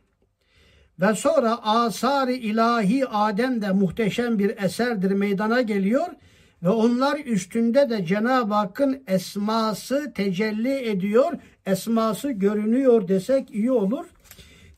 [1.00, 6.08] Ve sonra asar-ı ilahi Adem de muhteşem bir eserdir meydana geliyor.
[6.64, 11.32] Ve onlar üstünde de Cenab-ı Hakk'ın esması tecelli ediyor.
[11.66, 14.04] Esması görünüyor desek iyi olur.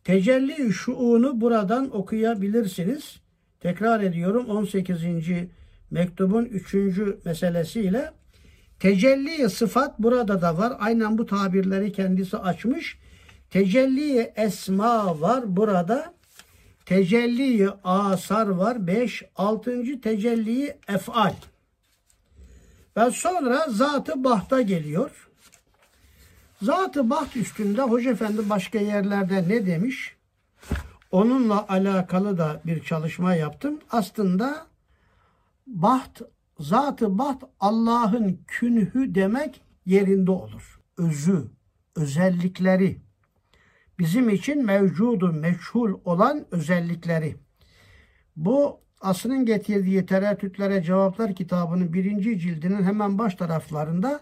[0.05, 3.21] Tecelli şuunu buradan okuyabilirsiniz.
[3.61, 5.01] Tekrar ediyorum 18.
[5.91, 6.75] mektubun 3.
[7.25, 8.11] meselesiyle
[8.81, 10.73] tecelli sıfat burada da var.
[10.79, 12.99] Aynen bu tabirleri kendisi açmış.
[13.51, 16.15] Tecelli esma var burada.
[16.87, 18.87] Tecelli asar var.
[18.87, 19.23] 5.
[19.37, 20.01] 6.
[20.01, 21.33] tecelli efal.
[22.97, 25.29] Ve sonra zatı bahta geliyor.
[26.63, 30.17] Zatı baht üstünde Hoca Efendi başka yerlerde ne demiş?
[31.11, 33.79] Onunla alakalı da bir çalışma yaptım.
[33.91, 34.67] Aslında
[35.67, 36.21] baht,
[36.59, 40.81] zatı baht Allah'ın künhü demek yerinde olur.
[40.99, 41.45] Özü,
[41.97, 43.01] özellikleri.
[43.99, 47.37] Bizim için mevcudu, meçhul olan özellikleri.
[48.37, 54.21] Bu Asrın getirdiği tereddütlere cevaplar kitabının birinci cildinin hemen baş taraflarında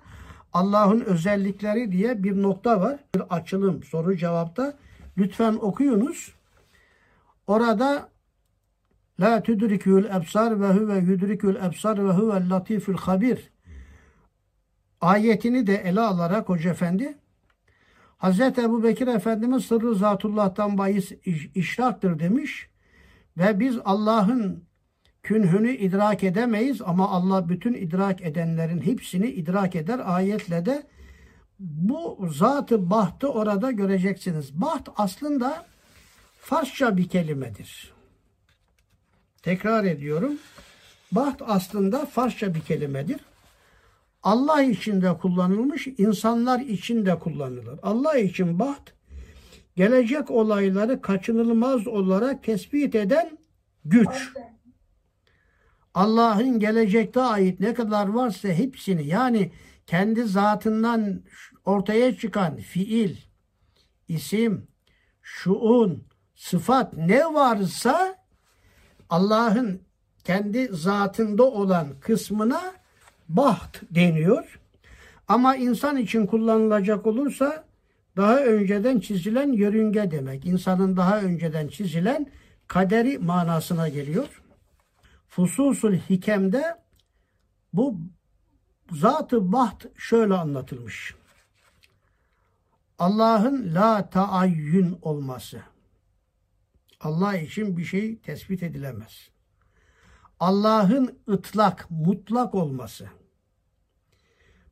[0.53, 2.99] Allah'ın özellikleri diye bir nokta var.
[3.15, 4.75] Bir açılım soru cevapta.
[5.19, 6.35] Lütfen okuyunuz.
[7.47, 8.09] Orada
[9.21, 13.51] La tudrikul ebsar ve huve yudrikul ebsar ve huve latiful habir
[15.01, 17.19] ayetini de ele alarak Hoca Efendi
[18.19, 18.41] Hz.
[18.41, 21.13] Ebu Bekir Efendimiz sırrı Zatullah'tan bahis
[21.55, 22.69] işraktır demiş
[23.37, 24.65] ve biz Allah'ın
[25.23, 30.01] künhünü idrak edemeyiz ama Allah bütün idrak edenlerin hepsini idrak eder.
[30.05, 30.87] Ayetle de
[31.59, 34.61] bu zatı bahtı orada göreceksiniz.
[34.61, 35.67] Baht aslında
[36.41, 37.93] Farsça bir kelimedir.
[39.43, 40.33] Tekrar ediyorum.
[41.13, 43.21] Baht aslında Farsça bir kelimedir.
[44.23, 47.79] Allah için de kullanılmış, insanlar için de kullanılır.
[47.83, 48.94] Allah için baht,
[49.77, 53.39] gelecek olayları kaçınılmaz olarak tespit eden
[53.85, 54.33] güç.
[55.95, 59.53] Allah'ın gelecekte ait ne kadar varsa hepsini yani
[59.87, 61.23] kendi zatından
[61.65, 63.17] ortaya çıkan fiil,
[64.09, 64.69] isim,
[65.23, 68.17] şuun, sıfat ne varsa
[69.11, 69.83] Allah'ın
[70.25, 72.75] kendi zatında olan kısmına
[73.29, 74.61] baht deniyor.
[75.29, 77.64] Ama insan için kullanılacak olursa
[78.17, 80.47] daha önceden çizilen yörünge demek.
[80.47, 82.27] İnsanın daha önceden çizilen
[82.67, 84.43] kaderi manasına geliyor.
[85.29, 86.85] Fususul Hikem'de
[87.73, 87.99] bu
[88.93, 91.15] zatı baht şöyle anlatılmış.
[92.99, 95.63] Allah'ın la taayyün olması.
[97.01, 99.29] Allah için bir şey tespit edilemez.
[100.41, 103.09] Allah'ın ıtlak, mutlak olması.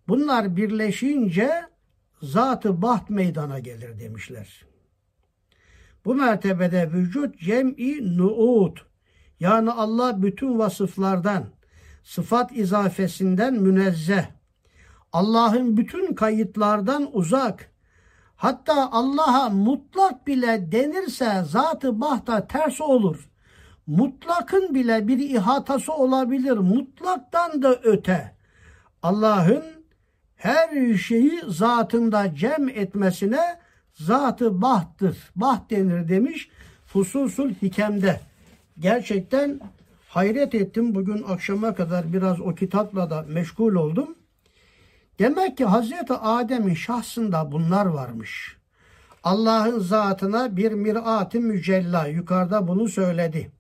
[0.09, 1.72] Bunlar birleşince
[2.23, 4.65] zatı baht meydana gelir demişler.
[6.05, 8.87] Bu mertebede vücut cem'i nuut
[9.41, 11.45] yani Allah bütün vasıflardan,
[12.05, 14.25] sıfat izafesinden münezzeh.
[15.13, 17.73] Allah'ın bütün kayıtlardan uzak.
[18.37, 23.29] Hatta Allah'a mutlak bile denirse zatı bahta ters olur.
[23.87, 26.57] Mutlakın bile bir ihatası olabilir.
[26.57, 28.37] Mutlaktan da öte.
[29.03, 29.82] Allah'ın
[30.43, 33.59] her şeyi zatında cem etmesine
[33.95, 35.17] zatı bahttır.
[35.37, 36.49] Baht denir demiş
[36.87, 38.21] Fususul Hikem'de
[38.79, 39.61] gerçekten
[40.09, 40.95] hayret ettim.
[40.95, 44.15] Bugün akşama kadar biraz o kitapla da meşgul oldum.
[45.19, 48.57] Demek ki Hazreti Adem'in şahsında bunlar varmış.
[49.25, 53.51] Allah'ın zatına bir mirat-ı mücella yukarıda bunu söyledi.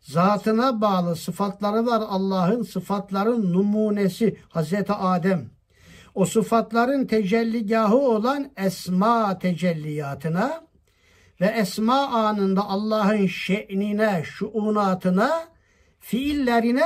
[0.00, 5.59] Zatına bağlı sıfatları var Allah'ın sıfatların numunesi Hazreti Adem.
[6.14, 10.60] O sıfatların tecelligahı olan esma tecelliyatına
[11.40, 15.30] ve esma anında Allah'ın şe'nine, şuunatına,
[16.00, 16.84] fiillerine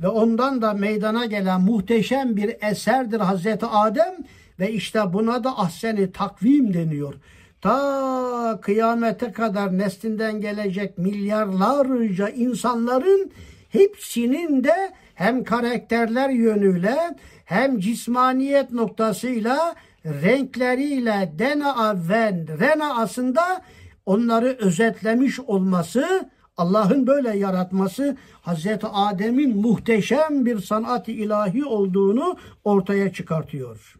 [0.00, 4.14] ve ondan da meydana gelen muhteşem bir eserdir Hazreti Adem
[4.60, 7.14] ve işte buna da ahseni takvim deniyor.
[7.60, 13.30] Ta kıyamete kadar neslinden gelecek milyarlarca insanların
[13.68, 16.96] hepsinin de hem karakterler yönüyle
[17.44, 23.62] hem cismaniyet noktasıyla renkleriyle DNA ve RNA'sında
[24.06, 33.96] onları özetlemiş olması Allah'ın böyle yaratması Hazreti Adem'in muhteşem bir sanat-ı ilahi olduğunu ortaya çıkartıyor.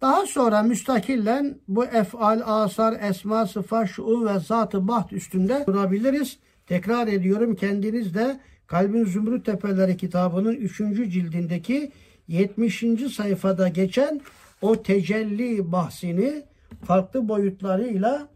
[0.00, 6.38] Daha sonra müstakillen bu efal, asar, esma, sıfat, şuun ve zat-ı baht üstünde durabiliriz.
[6.66, 10.76] Tekrar ediyorum kendiniz de Kalbin Zümrüt Tepeleri kitabının 3.
[11.12, 11.92] cildindeki
[12.28, 12.84] 70.
[13.14, 14.20] sayfada geçen
[14.62, 16.42] o tecelli bahsini
[16.84, 18.28] farklı boyutlarıyla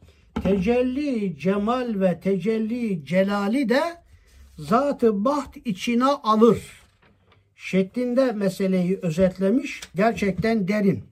[0.43, 3.81] tecelli cemal ve tecelli celali de
[4.59, 6.83] zatı baht içine alır
[7.57, 9.81] şeklinde meseleyi özetlemiş.
[9.95, 11.05] Gerçekten derin.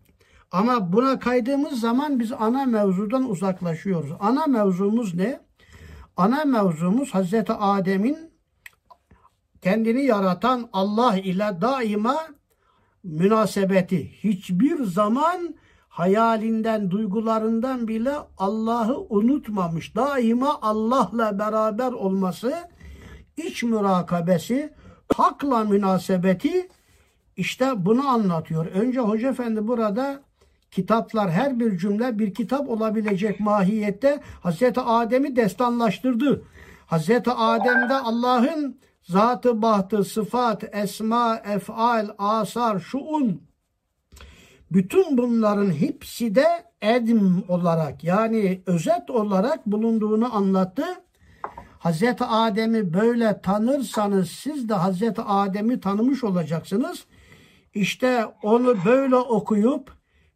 [0.52, 4.11] Ama buna kaydığımız zaman biz ana mevzudan uzaklaşıyoruz.
[4.20, 5.40] Ana mevzumuz ne?
[6.16, 8.36] Ana mevzumuz Hazreti Adem'in
[9.66, 12.16] kendini yaratan Allah ile daima
[13.05, 14.12] münasebeti.
[14.24, 15.55] Hiçbir zaman
[15.88, 19.96] hayalinden, duygularından bile Allah'ı unutmamış.
[19.96, 22.55] Daima Allah'la beraber olması,
[23.37, 24.72] iç mürakabesi,
[25.16, 26.68] hakla münasebeti
[27.37, 28.66] işte bunu anlatıyor.
[28.66, 30.20] Önce Hoca Efendi burada
[30.70, 36.44] kitaplar her bir cümle bir kitap olabilecek mahiyette Hazreti Adem'i destanlaştırdı.
[36.87, 38.76] Hazreti Adem'de Allah'ın
[39.08, 43.42] zatı bahtı, sıfat, esma, efal, asar, şuun
[44.72, 46.46] bütün bunların hepsi de
[46.82, 50.84] edim olarak yani özet olarak bulunduğunu anlattı.
[51.78, 57.04] Hazreti Adem'i böyle tanırsanız siz de Hazreti Adem'i tanımış olacaksınız.
[57.74, 59.92] İşte onu böyle okuyup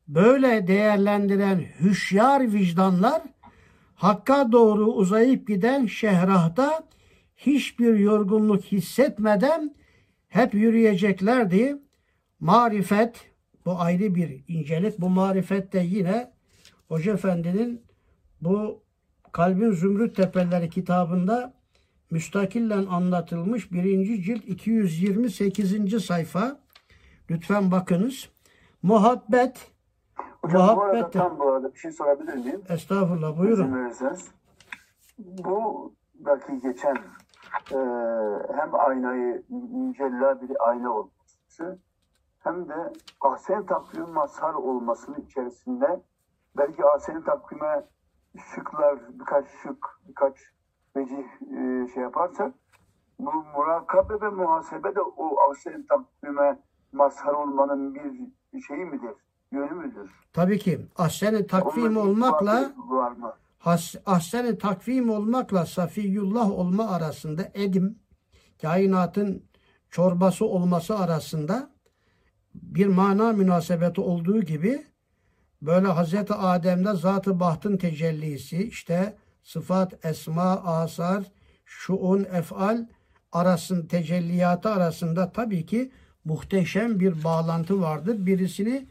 [0.08, 3.22] böyle değerlendiren hüşyar vicdanlar
[4.00, 6.82] Hakka doğru uzayıp giden şehrahta
[7.46, 9.74] hiçbir yorgunluk hissetmeden
[10.28, 11.76] hep yürüyeceklerdi.
[12.40, 13.30] Marifet
[13.66, 15.00] bu ayrı bir incelik.
[15.00, 16.32] Bu marifet de yine
[16.88, 17.82] Hoca Efendi'nin
[18.40, 18.82] bu
[19.32, 21.54] Kalbin Zümrüt Tepeleri kitabında
[22.10, 26.04] müstakillen anlatılmış birinci cilt 228.
[26.04, 26.60] sayfa.
[27.30, 28.28] Lütfen bakınız.
[28.82, 29.70] Muhabbet
[30.42, 32.62] Hocam bu Muhabbet arada tam bu arada bir şey sorabilir miyim?
[32.68, 33.74] Estağfurullah buyurun.
[33.74, 34.28] verirseniz.
[35.18, 36.96] Buradaki geçen
[37.72, 37.78] e,
[38.56, 41.78] hem aynayı mücella bir ayna olması
[42.40, 46.00] hem de ahsen takvim mazhar olmasının içerisinde
[46.56, 47.84] belki ahsen takvime
[48.54, 50.34] şıklar birkaç şık birkaç
[50.96, 51.24] vecih
[51.56, 52.54] e, şey yaparsak
[53.18, 56.58] bu murakabe ve muhasebe de o ahsen takvime
[56.92, 57.94] mazhar olmanın
[58.52, 59.14] bir şeyi midir?
[59.52, 60.10] Yönü müdür?
[60.32, 63.32] Tabii ki ahsen takvim olmakla var mı?
[64.06, 67.98] Ahsen takvim olmakla safiyullah olma arasında edim
[68.62, 69.44] kainatın
[69.90, 71.70] çorbası olması arasında
[72.54, 74.86] bir mana münasebeti olduğu gibi
[75.62, 81.24] böyle Hazreti Adem'de zat-ı bahtın tecellisi işte sıfat, esma, asar,
[81.64, 82.86] şuun, efal
[83.32, 85.92] arasın tecelliyatı arasında tabii ki
[86.24, 88.26] muhteşem bir bağlantı vardır.
[88.26, 88.88] Birisini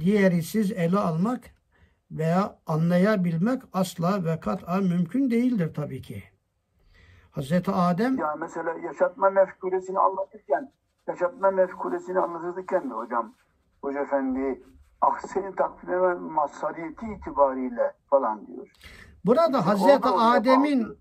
[0.00, 1.51] diğeri siz ele almak
[2.12, 6.22] veya anlayabilmek asla ve kat'a mümkün değildir tabii ki.
[7.30, 10.72] Hazreti Adem Ya mesela yaşatma mefkulesini anlatırken,
[11.08, 13.34] yaşatma mefkulesini anlatırken de hocam,
[13.82, 14.62] Hoca Efendi,
[15.00, 18.68] ahsen takvime mazhariyeti itibariyle falan diyor.
[19.24, 20.98] burada Hazreti Adem'in.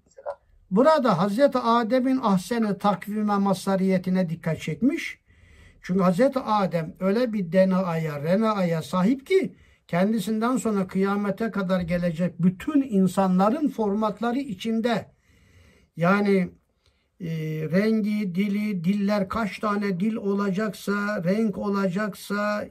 [0.71, 5.21] Burada Hazreti Adem'in ahseni takvime masariyetine dikkat çekmiş.
[5.81, 9.55] Çünkü Hazreti Adem öyle bir DNA'ya, RNA'ya sahip ki
[9.91, 15.11] kendisinden sonra kıyamete kadar gelecek bütün insanların formatları içinde.
[15.95, 16.49] Yani
[17.19, 17.29] e,
[17.71, 22.67] rengi, dili, diller kaç tane dil olacaksa, renk olacaksa,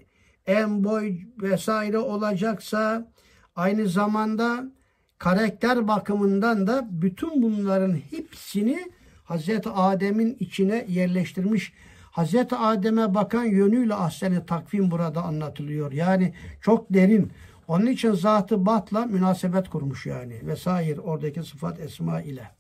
[0.47, 3.13] en boy vesaire olacaksa
[3.57, 4.73] aynı zamanda
[5.19, 8.93] karakter bakımından da bütün bunların hepsini
[9.25, 11.73] Hazreti Adem'in içine yerleştirmiş.
[12.21, 15.93] Hazreti Adem'e bakan yönüyle ahseni takvim burada anlatılıyor.
[15.93, 17.33] Yani çok derin.
[17.69, 20.47] Onun için zatı batla münasebet kurmuş yani.
[20.47, 22.51] Vesaire oradaki sıfat esma ile.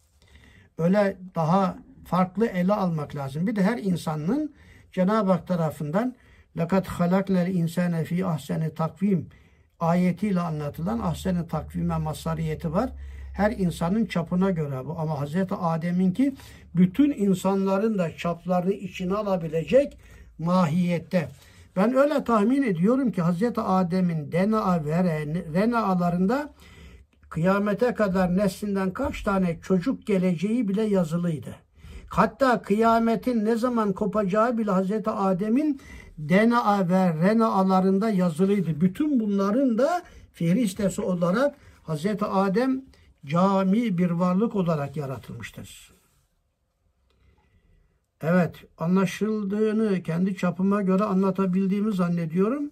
[0.79, 3.47] Öyle daha farklı ele almak lazım.
[3.47, 4.55] Bir de her insanın
[4.93, 6.15] Cenab-ı Hak tarafından
[6.57, 9.29] Lakat halaknel insane fi ahseni takvim
[9.81, 12.91] ayetiyle anlatılan ahseni takvime masariyeti var.
[13.41, 14.99] Her insanın çapına göre bu.
[14.99, 16.35] Ama Hazreti Adem'inki
[16.77, 19.99] bütün insanların da çaplarını içine alabilecek
[20.39, 21.29] mahiyette.
[21.77, 25.25] Ben öyle tahmin ediyorum ki Hazreti Adem'in DNA ve
[25.55, 26.53] RNA'larında
[27.29, 31.55] kıyamete kadar neslinden kaç tane çocuk geleceği bile yazılıydı.
[32.09, 35.81] Hatta kıyametin ne zaman kopacağı bile Hazreti Adem'in
[36.19, 38.81] DNA ve RNA'larında yazılıydı.
[38.81, 42.90] Bütün bunların da fihristesi olarak Hazreti Adem
[43.27, 45.95] cami bir varlık olarak yaratılmıştır.
[48.23, 52.71] Evet, anlaşıldığını kendi çapıma göre anlatabildiğimi zannediyorum.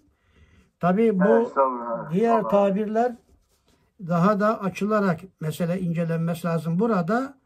[0.79, 1.53] Tabii bu
[2.13, 3.15] diğer tabirler
[4.07, 6.79] daha da açılarak mesele incelenmesi lazım.
[6.79, 7.37] Burada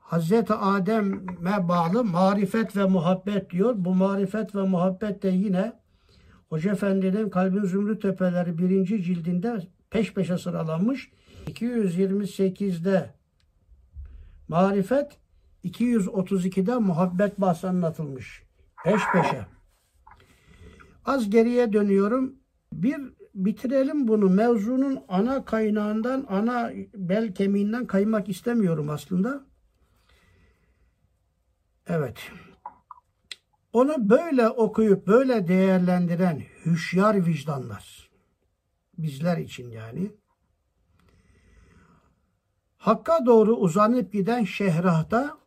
[0.00, 3.74] Hazreti Adem'e bağlı marifet ve muhabbet diyor.
[3.76, 5.72] Bu marifet ve muhabbet de yine
[6.48, 9.60] Hoca Efendi'nin Kalbin Zümrüt Tepeleri birinci cildinde
[9.90, 11.10] peş peşe sıralanmış.
[11.48, 13.14] 228'de
[14.48, 15.18] marifet,
[15.64, 18.42] 232'de muhabbet bahsi anlatılmış.
[18.84, 19.46] Peş peşe.
[21.04, 22.34] Az geriye dönüyorum.
[22.72, 22.96] Bir
[23.34, 24.30] bitirelim bunu.
[24.30, 29.44] Mevzunun ana kaynağından, ana bel kemiğinden kaymak istemiyorum aslında.
[31.86, 32.30] Evet.
[33.72, 38.10] Onu böyle okuyup böyle değerlendiren hüşyar vicdanlar.
[38.98, 40.12] Bizler için yani.
[42.78, 45.38] Hakka doğru uzanıp giden şehrahta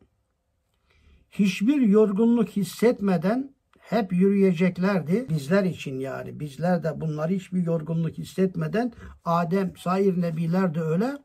[1.32, 5.26] hiçbir yorgunluk hissetmeden hep yürüyeceklerdi.
[5.30, 6.40] Bizler için yani.
[6.40, 8.94] Bizler de bunları hiçbir yorgunluk hissetmeden
[9.26, 11.18] Adem, sair nebiler de öyle.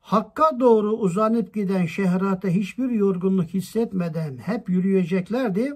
[0.00, 5.74] Hakka doğru uzanıp giden şehrata hiçbir yorgunluk hissetmeden hep yürüyeceklerdi.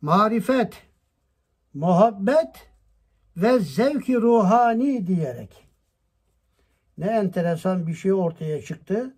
[0.00, 0.82] Marifet,
[1.74, 2.70] muhabbet
[3.36, 5.63] ve zevki ruhani diyerek.
[6.98, 9.14] Ne enteresan bir şey ortaya çıktı.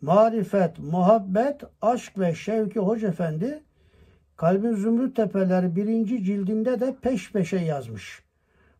[0.00, 3.62] Marifet, muhabbet, aşk ve şevki Hoca Efendi
[4.36, 8.22] Kalbin Zümrüt Tepeleri birinci cildinde de peş peşe yazmış.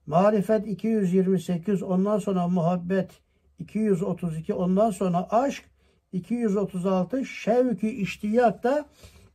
[0.06, 3.10] Marifet 228, ondan sonra muhabbet
[3.58, 5.64] 232, ondan sonra aşk
[6.12, 8.86] 236, şevki iştiyak da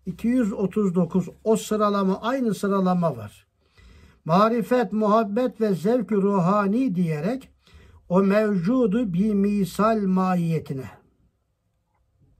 [0.05, 1.29] 239.
[1.43, 3.47] O sıralama aynı sıralama var.
[4.25, 7.49] Marifet, muhabbet ve zevk ruhani diyerek
[8.11, 10.89] o mevcudu bir misal mahiyetine.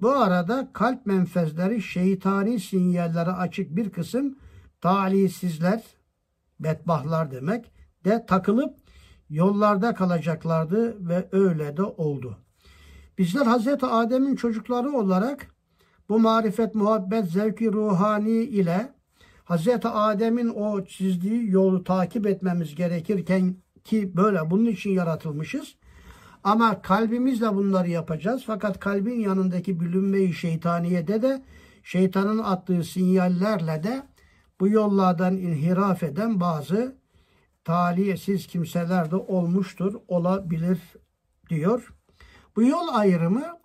[0.01, 4.35] Bu arada kalp menfezleri şeytani sinyallere açık bir kısım
[4.81, 5.83] talisizler,
[6.59, 7.71] bedbahlar demek
[8.05, 8.75] de takılıp
[9.29, 12.37] yollarda kalacaklardı ve öyle de oldu.
[13.17, 15.47] Bizler Hazreti Adem'in çocukları olarak
[16.09, 18.93] bu marifet, muhabbet, zevki ruhani ile
[19.43, 25.75] Hazreti Adem'in o çizdiği yolu takip etmemiz gerekirken ki böyle bunun için yaratılmışız.
[26.43, 28.43] Ama kalbimizle bunları yapacağız.
[28.47, 31.43] Fakat kalbin yanındaki bülünmeyi şeytaniyede de
[31.83, 34.03] şeytanın attığı sinyallerle de
[34.59, 36.95] bu yollardan inhiraf eden bazı
[37.63, 40.79] talihsiz kimseler de olmuştur, olabilir
[41.49, 41.93] diyor.
[42.55, 43.61] Bu yol ayrımı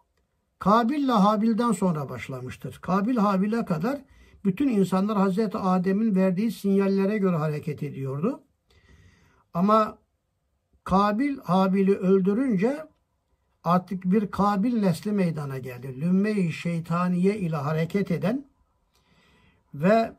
[0.58, 2.78] Kabil ile Habil'den sonra başlamıştır.
[2.82, 4.00] Kabil Habil'e kadar
[4.44, 8.40] bütün insanlar Hazreti Adem'in verdiği sinyallere göre hareket ediyordu.
[9.54, 9.98] Ama
[10.86, 12.86] Kabil Habil'i öldürünce
[13.64, 16.00] artık bir Kabil nesli meydana geldi.
[16.00, 18.44] Lümme-i şeytaniye ile hareket eden
[19.74, 20.12] ve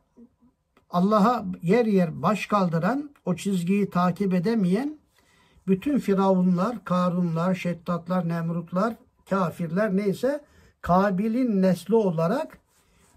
[0.89, 4.97] Allah'a yer yer baş kaldıran, o çizgiyi takip edemeyen
[5.67, 8.95] bütün firavunlar, karunlar, şeddatlar, nemrutlar,
[9.29, 10.43] kafirler neyse
[10.81, 12.57] Kabil'in nesli olarak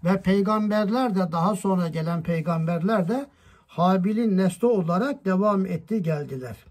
[0.03, 3.25] ve peygamberler de daha sonra gelen peygamberler de
[3.67, 6.70] Habil'in nesli olarak devam etti geldiler.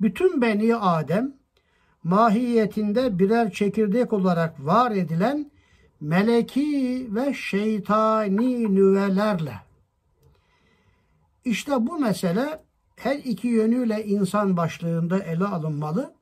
[0.00, 1.34] Bütün Beni Adem
[2.04, 5.50] mahiyetinde birer çekirdek olarak var edilen
[6.00, 9.54] meleki ve şeytani nüvelerle.
[11.44, 12.60] İşte bu mesele
[12.96, 16.14] her iki yönüyle insan başlığında ele alınmalı.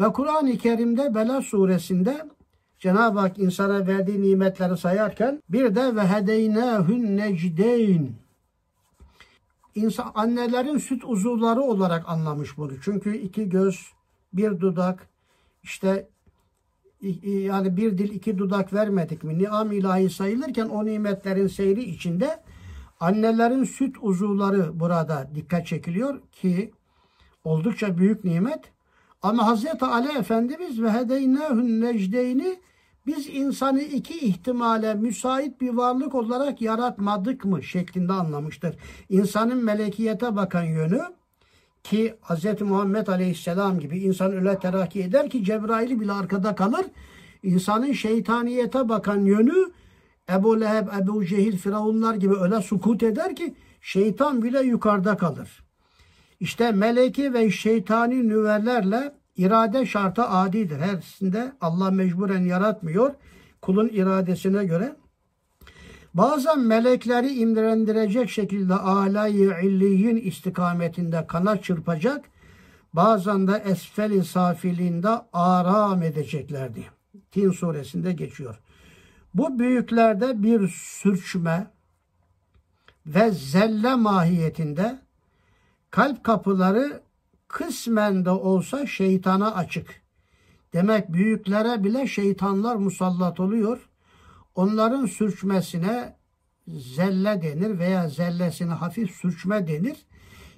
[0.00, 2.28] Ve Kur'an-ı Kerim'de Bela suresinde
[2.78, 8.12] Cenab-ı Hak insana verdiği nimetleri sayarken bir de ve hedeynâhün necdeyn
[9.76, 12.72] İnsan, annelerin süt uzuvları olarak anlamış bunu.
[12.82, 13.92] Çünkü iki göz,
[14.32, 15.08] bir dudak,
[15.62, 16.08] işte
[17.22, 19.38] yani bir dil iki dudak vermedik mi?
[19.38, 22.42] Niam ilahi sayılırken o nimetlerin seyri içinde
[23.00, 26.72] annelerin süt uzuvları burada dikkat çekiliyor ki
[27.44, 28.72] oldukça büyük nimet.
[29.22, 32.60] Ama Hazreti Ali Efendimiz ve hedeynâhün necdeyni
[33.06, 38.76] biz insanı iki ihtimale müsait bir varlık olarak yaratmadık mı şeklinde anlamıştır.
[39.08, 41.00] İnsanın melekiyete bakan yönü
[41.84, 42.60] ki Hz.
[42.60, 46.86] Muhammed Aleyhisselam gibi insan öyle terakki eder ki Cebrail bile arkada kalır.
[47.42, 49.70] İnsanın şeytaniyete bakan yönü
[50.30, 55.64] Ebu Leheb, Ebu Cehil, Firavunlar gibi öyle sukut eder ki şeytan bile yukarıda kalır.
[56.40, 60.80] İşte meleki ve şeytani nüvelerle irade şartı adidir.
[60.80, 63.14] Hersinde Allah mecburen yaratmıyor.
[63.62, 64.96] Kulun iradesine göre.
[66.14, 72.24] Bazen melekleri imrendirecek şekilde alayı illiyin istikametinde kanat çırpacak.
[72.92, 76.84] Bazen de esfeli safiliğinde aram edeceklerdi.
[77.30, 78.60] Tin suresinde geçiyor.
[79.34, 81.66] Bu büyüklerde bir sürçme
[83.06, 84.98] ve zelle mahiyetinde
[85.90, 87.00] kalp kapıları
[87.48, 90.02] kısmen de olsa şeytana açık.
[90.72, 93.88] Demek büyüklere bile şeytanlar musallat oluyor.
[94.54, 96.16] Onların sürçmesine
[96.68, 100.06] zelle denir veya zellesine hafif sürçme denir.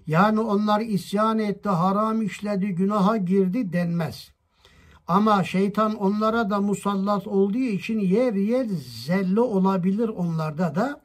[0.06, 4.30] Yani onlar isyan etti, haram işledi, günaha girdi denmez.
[5.06, 8.66] Ama şeytan onlara da musallat olduğu için yer yer
[9.04, 11.00] zelle olabilir onlarda da.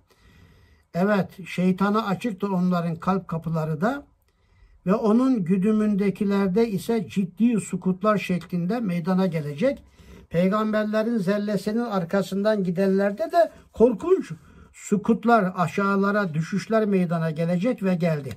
[0.94, 4.06] Evet şeytana açıktır onların kalp kapıları da
[4.86, 9.84] ve onun güdümündekilerde ise ciddi sukutlar şeklinde meydana gelecek.
[10.30, 14.32] Peygamberlerin zellesinin arkasından gidenlerde de korkunç
[14.74, 18.30] sukutlar, aşağılara düşüşler meydana gelecek ve geldi.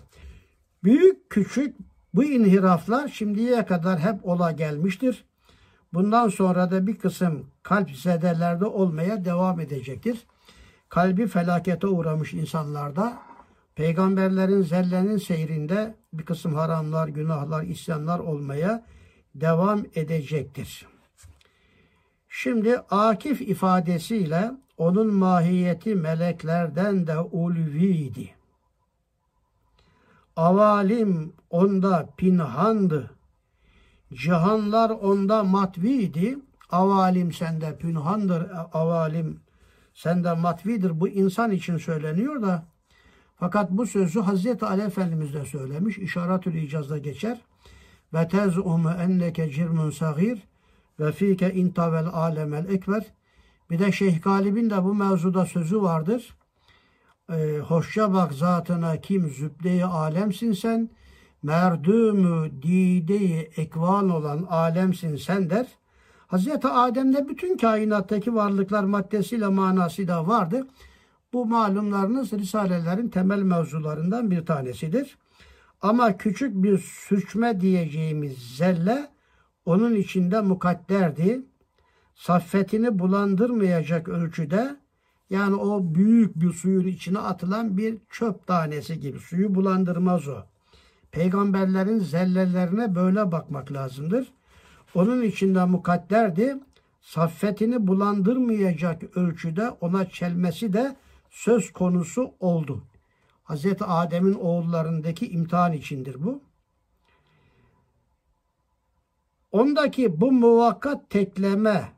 [0.84, 1.76] Büyük küçük
[2.14, 5.24] bu inhiraflar şimdiye kadar hep ola gelmiştir.
[5.92, 10.26] Bundan sonra da bir kısım kalp zedelerde olmaya devam edecektir.
[10.88, 13.18] Kalbi felakete uğramış insanlarda
[13.76, 18.84] peygamberlerin zellenin seyrinde bir kısım haramlar, günahlar, isyanlar olmaya
[19.34, 20.86] devam edecektir.
[22.28, 28.34] Şimdi Akif ifadesiyle onun mahiyeti meleklerden de ulviydi.
[30.36, 33.10] Avalim onda pinhandı.
[34.12, 36.38] Cihanlar onda matviydi.
[36.70, 38.46] Avalim sende pinhandır.
[38.72, 39.40] Avalim
[39.94, 41.00] sende matvidir.
[41.00, 42.66] Bu insan için söyleniyor da
[43.36, 45.98] fakat bu sözü Hazreti Ali Efendimiz de söylemiş.
[45.98, 47.40] İşaretül icazda geçer.
[48.14, 50.42] Ve tez'umu enneke cirmun sagir
[51.00, 53.06] ve fike intavel alemel ekber.
[53.70, 56.36] Bir de Şeyh Galib'in de bu mevzuda sözü vardır.
[57.32, 60.90] Ee, hoşça bak zatına kim zübde-i alemsin sen.
[61.42, 65.66] Merdümü dide-i ekvan olan alemsin sen der.
[66.26, 70.66] Hazreti Adem'de bütün kainattaki varlıklar maddesiyle manası da vardı.
[71.36, 75.18] Bu malumlarınız Risalelerin temel mevzularından bir tanesidir.
[75.82, 79.08] Ama küçük bir sürçme diyeceğimiz zelle
[79.66, 81.42] onun içinde mukadderdi.
[82.14, 84.76] Saffetini bulandırmayacak ölçüde
[85.30, 90.44] yani o büyük bir suyun içine atılan bir çöp tanesi gibi suyu bulandırmaz o.
[91.10, 94.32] Peygamberlerin zellelerine böyle bakmak lazımdır.
[94.94, 96.56] Onun içinde mukadderdi.
[97.00, 100.96] Saffetini bulandırmayacak ölçüde ona çelmesi de
[101.30, 102.82] söz konusu oldu.
[103.44, 103.66] Hz.
[103.80, 106.42] Adem'in oğullarındaki imtihan içindir bu.
[109.52, 111.92] Ondaki bu muvakkat tekleme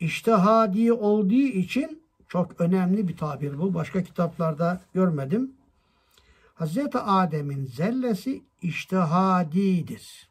[0.00, 3.74] iştihadi olduğu için çok önemli bir tabir bu.
[3.74, 5.52] Başka kitaplarda görmedim.
[6.54, 6.78] Hz.
[6.94, 10.28] Adem'in zellesi iştihadidir.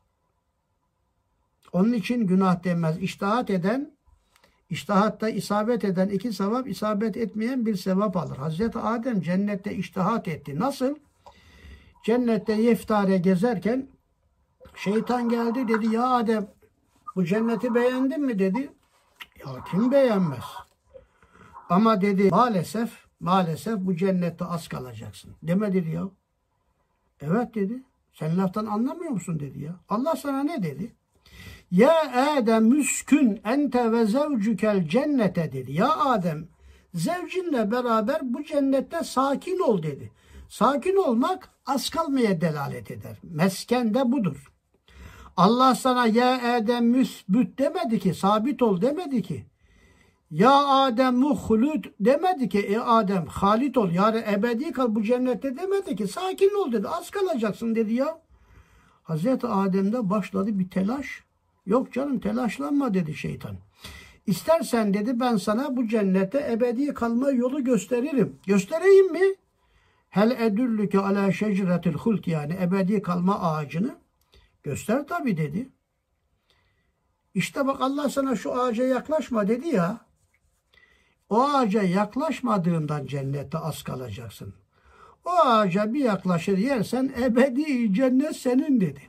[1.71, 2.97] Onun için günah denmez.
[2.97, 3.94] İştihat eden
[4.69, 8.37] İştihatta isabet eden iki sevap, isabet etmeyen bir sevap alır.
[8.37, 10.59] Hazreti Adem cennette iştihat etti.
[10.59, 10.95] Nasıl?
[12.03, 13.87] Cennette yeftare gezerken
[14.75, 16.47] şeytan geldi dedi ya Adem
[17.15, 18.71] bu cenneti beğendin mi dedi.
[19.45, 20.45] Ya kim beğenmez?
[21.69, 25.35] Ama dedi maalesef maalesef bu cennette az kalacaksın.
[25.43, 26.09] Demedi ya.
[27.21, 27.83] Evet dedi.
[28.13, 29.75] Sen laftan anlamıyor musun dedi ya.
[29.89, 30.95] Allah sana ne dedi?
[31.71, 35.71] Ya Adem müskün ente ve zevcükel cennete dedi.
[35.71, 36.47] Ya Adem
[36.93, 40.11] zevcinle beraber bu cennette sakin ol dedi.
[40.49, 43.17] Sakin olmak az kalmaya delalet eder.
[43.23, 44.51] Mesken de budur.
[45.37, 49.45] Allah sana ya Adem müsbüt demedi ki, sabit ol demedi ki.
[50.31, 55.95] Ya Adem muhlut demedi ki, e Adem halit ol, yani ebedi kal bu cennette demedi
[55.95, 58.21] ki, sakin ol dedi, az kalacaksın dedi ya.
[59.03, 61.24] Hazreti Adem'de başladı bir telaş.
[61.65, 63.57] Yok canım telaşlanma dedi şeytan.
[64.27, 68.39] İstersen dedi ben sana bu cennette ebedi kalma yolu gösteririm.
[68.47, 69.35] Göstereyim mi?
[70.09, 73.95] Hel edüllüke ala şecretil hult yani ebedi kalma ağacını.
[74.63, 75.69] Göster tabi dedi.
[77.33, 80.05] İşte bak Allah sana şu ağaca yaklaşma dedi ya.
[81.29, 84.53] O ağaca yaklaşmadığından cennette az kalacaksın.
[85.25, 89.01] O ağaca bir yaklaşır yersen ebedi cennet senin dedi.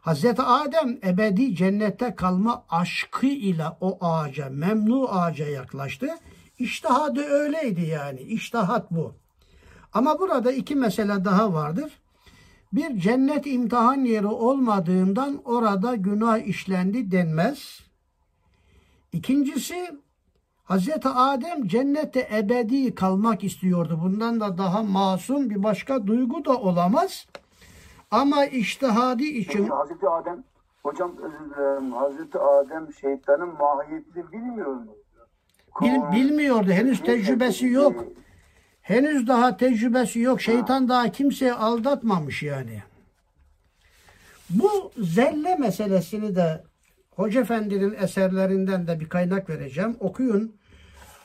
[0.00, 6.08] Hazreti Adem ebedi cennette kalma aşkı ile o ağaca, memnu ağaca yaklaştı.
[6.58, 8.20] İştihadı öyleydi yani.
[8.20, 9.14] İştihat bu.
[9.92, 11.92] Ama burada iki mesele daha vardır.
[12.72, 17.80] Bir cennet imtihan yeri olmadığından orada günah işlendi denmez.
[19.12, 19.90] İkincisi
[20.64, 24.00] Hazreti Adem cennette ebedi kalmak istiyordu.
[24.02, 27.26] Bundan da daha masum bir başka duygu da olamaz.
[28.10, 30.44] Ama iştihadi için Peki Hazreti Adem,
[30.82, 34.86] hocam özür dilerim, Hazreti Adem şeytanın mahiyetini bilmiyor mu?
[35.80, 36.70] bil- bilmiyordu.
[36.70, 38.04] Henüz tecrübesi yok.
[38.82, 40.40] Henüz daha tecrübesi yok.
[40.40, 42.82] Şeytan daha kimseyi aldatmamış yani.
[44.50, 46.64] Bu zelle meselesini de
[47.16, 49.96] Hoca Efendi'nin eserlerinden de bir kaynak vereceğim.
[50.00, 50.56] Okuyun.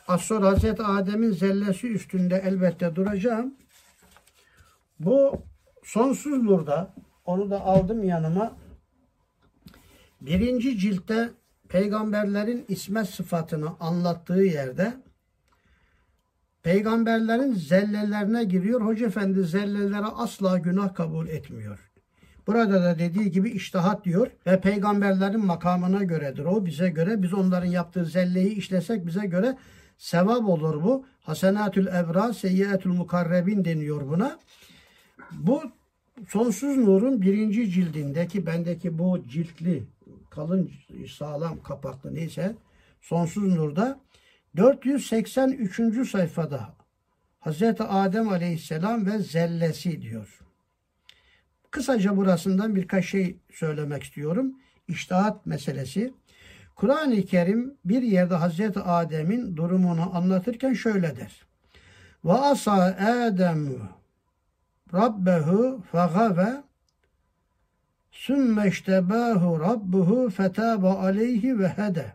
[0.07, 3.53] Az sonra Hazreti Adem'in zellesi üstünde elbette duracağım.
[4.99, 5.41] Bu
[5.85, 6.93] sonsuz nurda
[7.25, 8.57] onu da aldım yanıma.
[10.21, 11.29] Birinci ciltte
[11.69, 14.93] peygamberlerin ismet sıfatını anlattığı yerde
[16.63, 18.81] peygamberlerin zellelerine giriyor.
[18.81, 21.91] Hoca Efendi zellelere asla günah kabul etmiyor.
[22.47, 26.45] Burada da dediği gibi iştihat diyor ve peygamberlerin makamına göredir.
[26.45, 29.57] O bize göre biz onların yaptığı zelleyi işlesek bize göre
[29.97, 31.05] sevap olur bu.
[31.21, 34.39] Hasenatül ebra seyyiatül mukarrebin deniyor buna.
[35.31, 35.63] Bu
[36.27, 39.83] sonsuz nurun birinci cildindeki bendeki bu ciltli
[40.29, 40.71] kalın
[41.17, 42.55] sağlam kapaklı neyse
[43.01, 43.99] sonsuz nurda
[44.57, 46.09] 483.
[46.09, 46.75] sayfada
[47.39, 50.39] Hazreti Adem Aleyhisselam ve zellesi diyor.
[51.71, 54.55] Kısaca burasından birkaç şey söylemek istiyorum.
[54.87, 56.13] İştihat meselesi.
[56.75, 61.41] Kur'an-ı Kerim bir yerde Hazreti Adem'in durumunu anlatırken şöyle der.
[62.25, 63.89] Ve asa Adem
[64.93, 66.63] Rabbehu fegave
[68.11, 72.13] sümme iştebahu Rabbuhu fetâbe aleyhi ve hede.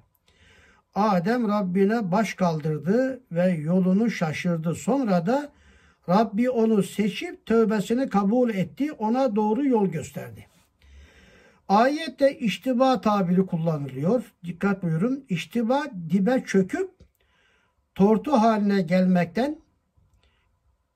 [0.95, 4.75] Adem Rabbine baş kaldırdı ve yolunu şaşırdı.
[4.75, 5.53] Sonra da
[6.09, 8.93] Rabbi onu seçip tövbesini kabul etti.
[8.93, 10.47] Ona doğru yol gösterdi.
[11.69, 14.33] Ayette iştiba tabiri kullanılıyor.
[14.45, 15.25] Dikkat buyurun.
[15.29, 16.91] İştiba dibe çöküp
[17.95, 19.60] tortu haline gelmekten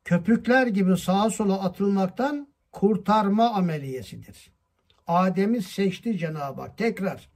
[0.04, 4.50] köpükler gibi sağa sola atılmaktan kurtarma ameliyesidir.
[5.06, 6.78] Adem'i seçti Cenab-ı Hak.
[6.78, 7.28] Tekrar.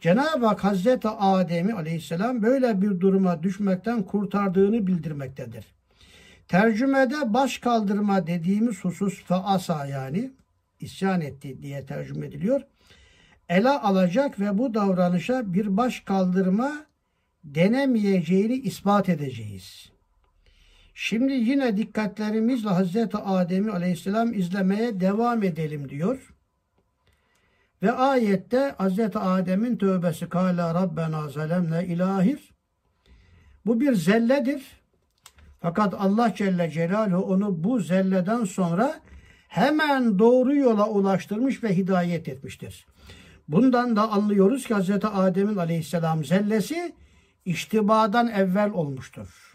[0.00, 5.66] Cenab-ı Hak Hazreti Adem'i aleyhisselam böyle bir duruma düşmekten kurtardığını bildirmektedir.
[6.48, 10.30] Tercümede baş kaldırma dediğimiz husus faasa yani
[10.80, 12.60] isyan etti diye tercüme ediliyor.
[13.48, 16.86] Ele alacak ve bu davranışa bir baş kaldırma
[17.44, 19.91] denemeyeceğini ispat edeceğiz.
[21.04, 26.34] Şimdi yine dikkatlerimizle Hazreti Adem'i aleyhisselam izlemeye devam edelim diyor.
[27.82, 32.54] Ve ayette Hazreti Adem'in tövbesi Kâlâ Rabbena zalemne ilahir.
[33.66, 34.62] Bu bir zelledir.
[35.60, 39.00] Fakat Allah Celle Celaluhu onu bu zelleden sonra
[39.48, 42.86] hemen doğru yola ulaştırmış ve hidayet etmiştir.
[43.48, 44.90] Bundan da anlıyoruz ki Hz.
[45.04, 46.94] Adem'in aleyhisselam zellesi
[47.44, 49.51] iştibadan evvel olmuştur.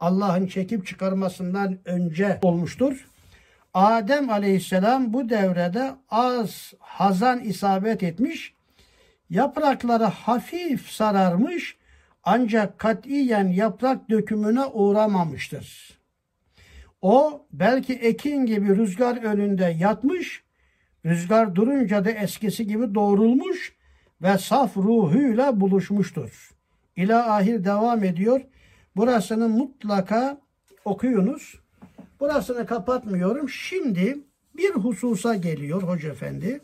[0.00, 3.08] Allah'ın çekip çıkarmasından önce olmuştur.
[3.74, 8.54] Adem aleyhisselam bu devrede az hazan isabet etmiş,
[9.30, 11.76] yaprakları hafif sararmış
[12.24, 15.98] ancak katiyen yaprak dökümüne uğramamıştır.
[17.02, 20.42] O belki ekin gibi rüzgar önünde yatmış,
[21.04, 23.72] rüzgar durunca da eskisi gibi doğrulmuş
[24.22, 26.50] ve saf ruhuyla buluşmuştur.
[26.96, 28.40] İla ahir devam ediyor.
[28.96, 30.40] Burasını mutlaka
[30.84, 31.60] okuyunuz.
[32.20, 33.48] Burasını kapatmıyorum.
[33.48, 34.18] Şimdi
[34.56, 36.60] bir hususa geliyor Hoca Efendi.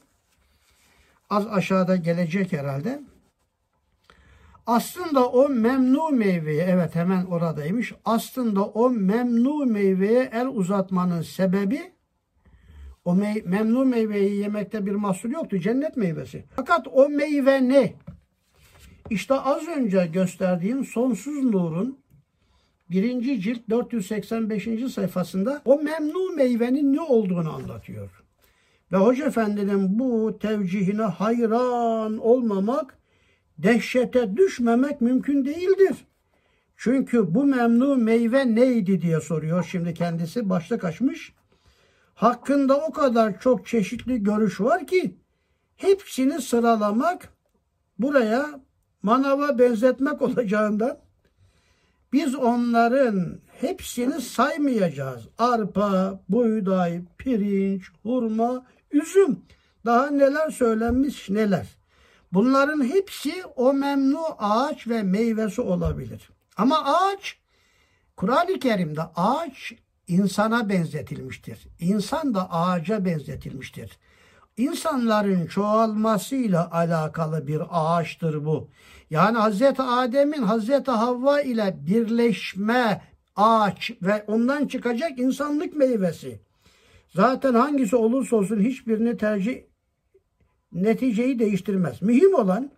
[1.31, 3.03] Az aşağıda gelecek herhalde.
[4.66, 7.93] Aslında o memnu meyveye, evet hemen oradaymış.
[8.05, 11.93] Aslında o memnu meyveye el uzatmanın sebebi
[13.05, 15.59] o mey memnu meyveyi yemekte bir mahsur yoktu.
[15.59, 16.45] Cennet meyvesi.
[16.57, 17.93] Fakat o meyve ne?
[19.11, 21.99] İşte az önce gösterdiğim sonsuz nurun
[22.91, 24.68] birinci cilt 485.
[24.93, 28.11] sayfasında o memnu meyvenin ne olduğunu anlatıyor.
[28.93, 32.99] Ve Hoca Efendi'nin bu tevcihine hayran olmamak,
[33.59, 35.97] dehşete düşmemek mümkün değildir.
[36.76, 41.32] Çünkü bu memnu meyve neydi diye soruyor şimdi kendisi başlık açmış.
[42.14, 45.16] Hakkında o kadar çok çeşitli görüş var ki
[45.76, 47.28] hepsini sıralamak
[47.99, 48.61] buraya
[49.03, 50.99] manava benzetmek olacağından
[52.12, 55.28] biz onların hepsini saymayacağız.
[55.38, 59.38] Arpa, buğday, pirinç, hurma, üzüm.
[59.84, 61.66] Daha neler söylenmiş neler.
[62.32, 66.30] Bunların hepsi o memnu ağaç ve meyvesi olabilir.
[66.56, 67.38] Ama ağaç
[68.16, 69.72] Kur'an-ı Kerim'de ağaç
[70.08, 71.66] insana benzetilmiştir.
[71.80, 73.98] İnsan da ağaca benzetilmiştir.
[74.57, 78.70] İnsanların çoğalmasıyla alakalı bir ağaçtır bu.
[79.11, 83.03] Yani Hazreti Adem'in Hazreti Havva ile birleşme
[83.36, 86.40] ağaç ve ondan çıkacak insanlık meyvesi.
[87.14, 89.61] Zaten hangisi olursa olsun hiçbirini tercih
[90.72, 92.03] neticeyi değiştirmez.
[92.03, 92.70] Mühim olan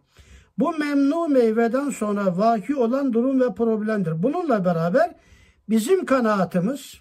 [0.58, 4.22] bu memnu meyveden sonra vaki olan durum ve problemdir.
[4.22, 5.14] Bununla beraber
[5.68, 7.00] bizim kanaatimiz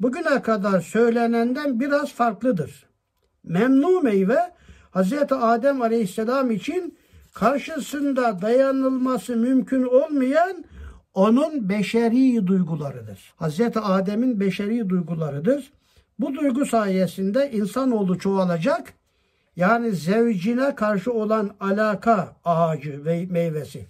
[0.00, 2.86] bugüne kadar söylenenden biraz farklıdır.
[3.44, 4.38] Memnu meyve
[4.94, 5.12] Hz.
[5.30, 6.98] Adem Aleyhisselam için
[7.34, 10.64] karşısında dayanılması mümkün olmayan
[11.14, 13.34] onun beşeri duygularıdır.
[13.40, 13.60] Hz.
[13.76, 15.72] Adem'in beşeri duygularıdır.
[16.18, 18.92] Bu duygu sayesinde insanoğlu çoğalacak.
[19.56, 23.86] Yani zevcine karşı olan alaka ağacı ve meyvesi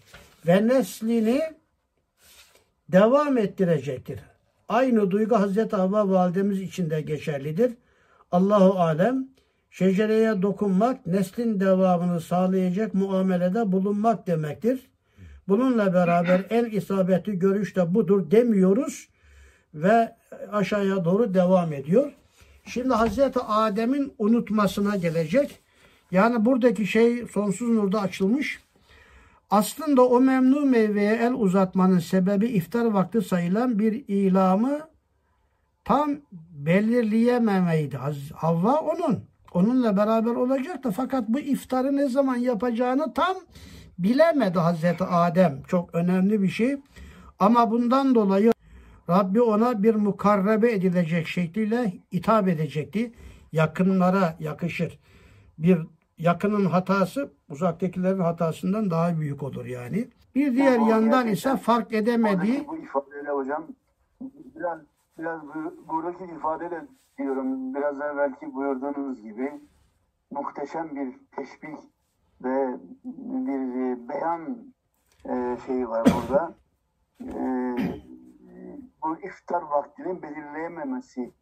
[0.47, 1.43] ve neslini
[2.89, 4.21] devam ettirecektir.
[4.69, 7.73] Aynı duygu Hazreti Havva validemiz için de geçerlidir.
[8.33, 9.29] Allahu alem
[9.75, 14.91] şecereye dokunmak neslin devamını sağlayacak muamelede bulunmak demektir.
[15.49, 19.09] Bununla beraber en isabetli görüş de budur demiyoruz
[19.75, 20.16] ve
[20.53, 22.12] aşağıya doğru devam ediyor.
[22.66, 25.61] Şimdi Hazreti Adem'in unutmasına gelecek.
[26.11, 28.61] Yani buradaki şey sonsuz nurda açılmış.
[29.51, 34.81] Aslında o memnu meyveye el uzatmanın sebebi iftar vakti sayılan bir ilamı
[35.85, 36.16] tam
[36.53, 37.99] belirleyememeydi.
[38.35, 39.34] Havva onun.
[39.55, 40.91] Onunla beraber olacaktı.
[40.91, 43.37] Fakat bu iftarı ne zaman yapacağını tam
[43.99, 45.63] bilemedi Hazreti Adem.
[45.69, 46.77] Çok önemli bir şey.
[47.39, 48.53] Ama bundan dolayı
[49.11, 53.13] Rabbi ona bir mukarrebe edilecek şekliyle hitap edecekti.
[53.53, 54.99] Yakınlara yakışır.
[55.59, 55.79] Bir
[56.19, 60.09] yakının hatası uzaktakilerin hatasından daha büyük olur yani.
[60.35, 63.67] Bir diğer Ama yandan ise fark edemediği bu ifadeyle hocam
[64.57, 64.79] biraz
[65.19, 66.85] biraz bu, buradaki ifadeyle
[67.19, 69.61] diyorum biraz evvelki buyurduğunuz gibi
[70.31, 71.77] muhteşem bir teşbih
[72.45, 74.73] ve bir e, beyan
[75.29, 76.55] e, şeyi var burada.
[77.21, 77.39] E,
[79.03, 81.33] bu iftar vaktinin belirleyememesi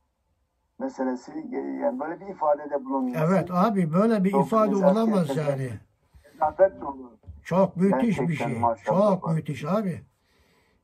[0.79, 3.25] meselesi e, yani böyle bir ifadede bulunması.
[3.29, 5.71] evet abi böyle bir Çok ifade olamaz yani.
[7.45, 8.59] Çok müthiş bir Gerçekten şey.
[8.59, 10.03] maşallah Çok müthiş abi.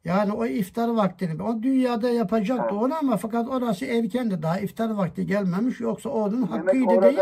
[0.05, 2.83] Yani o iftar vaktini o dünyada yapacaktı Evet.
[2.83, 7.19] onu ama fakat orası erkendi daha iftar vakti gelmemiş yoksa onun Demek hakkıydı orada, değil.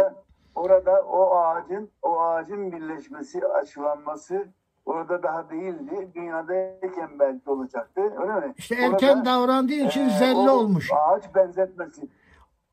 [0.55, 4.47] orada o ağacın o ağacın birleşmesi, açılanması
[4.87, 6.09] orada daha değildi.
[6.15, 8.01] Dünyadayken belki olacaktı.
[8.01, 8.55] Öyle mi?
[8.57, 10.91] İşte Orada, erken davrandığı için e, zelli olmuş.
[10.93, 12.09] Ağaç benzetmesi.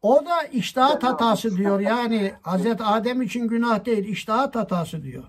[0.02, 1.80] O da iştahat hatası diyor.
[1.80, 5.24] Yani Hazreti Adem için günah değil, iştahat hatası diyor.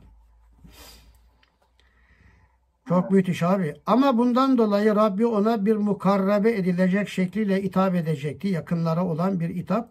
[2.89, 3.75] Çok müthiş abi.
[3.87, 8.49] Ama bundan dolayı Rabbi ona bir mukarrebe edilecek şekliyle hitap edecekti.
[8.49, 9.91] Yakınlara olan bir hitap.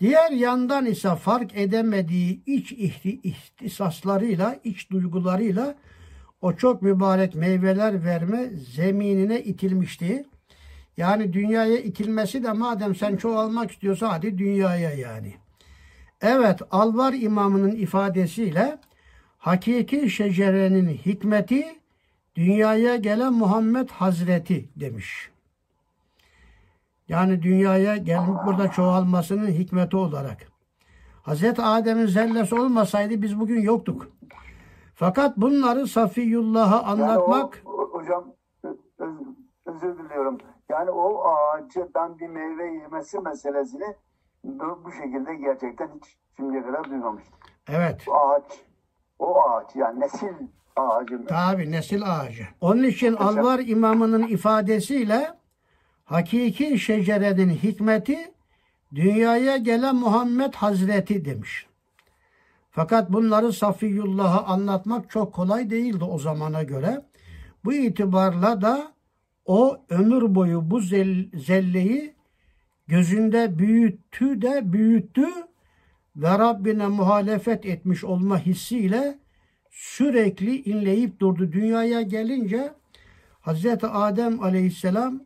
[0.00, 5.74] Diğer yandan ise fark edemediği iç ihti- ihtisaslarıyla, iç duygularıyla
[6.40, 10.24] o çok mübarek meyveler verme zeminine itilmişti.
[10.96, 15.34] Yani dünyaya itilmesi de madem sen çoğalmak istiyorsa hadi dünyaya yani.
[16.20, 18.78] Evet Alvar imamının ifadesiyle
[19.38, 21.66] hakiki şecerenin hikmeti
[22.36, 25.30] dünyaya gelen Muhammed Hazreti demiş.
[27.08, 30.46] Yani dünyaya gelip burada çoğalmasının hikmeti olarak.
[31.22, 34.08] Hazreti Adem'in zellesi olmasaydı biz bugün yoktuk.
[34.94, 38.24] Fakat bunları Safiyullah'a anlatmak Yani o, o- hocam
[38.98, 40.38] öz- özür diliyorum.
[40.68, 43.94] Yani o ağaçtan bir meyve yemesi meselesini
[44.44, 47.38] bu, şekilde gerçekten hiç şimdiye kadar duymamıştım.
[47.68, 48.64] evet Bu ağaç,
[49.18, 50.34] o ağaç yani nesil
[50.76, 51.26] ağacı.
[51.26, 52.48] Tabi nesil ağacı.
[52.60, 55.30] Onun için Alvar imamının ifadesiyle
[56.04, 58.18] hakiki şecerenin hikmeti
[58.94, 61.66] dünyaya gelen Muhammed Hazreti demiş.
[62.70, 67.02] Fakat bunları Safiyullah'a anlatmak çok kolay değildi o zamana göre.
[67.64, 68.92] Bu itibarla da
[69.44, 72.14] o ömür boyu bu zel- zelleyi
[72.86, 75.26] gözünde büyüttü de büyüttü
[76.16, 79.18] ve Rabbine muhalefet etmiş olma hissiyle
[79.76, 81.52] sürekli inleyip durdu.
[81.52, 82.72] Dünyaya gelince
[83.40, 85.20] Hazreti Adem aleyhisselam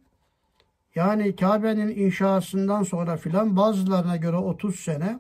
[0.95, 5.19] yani Kabe'nin inşasından sonra filan bazılarına göre 30 sene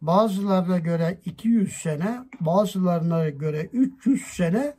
[0.00, 4.74] bazılarına göre 200 sene, bazılarına göre 300 sene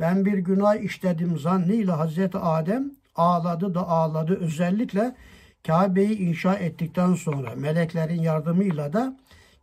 [0.00, 4.34] ben bir günah işledim zannıyla Hazreti Adem ağladı da ağladı.
[4.40, 5.16] Özellikle
[5.66, 9.16] Kabe'yi inşa ettikten sonra meleklerin yardımıyla da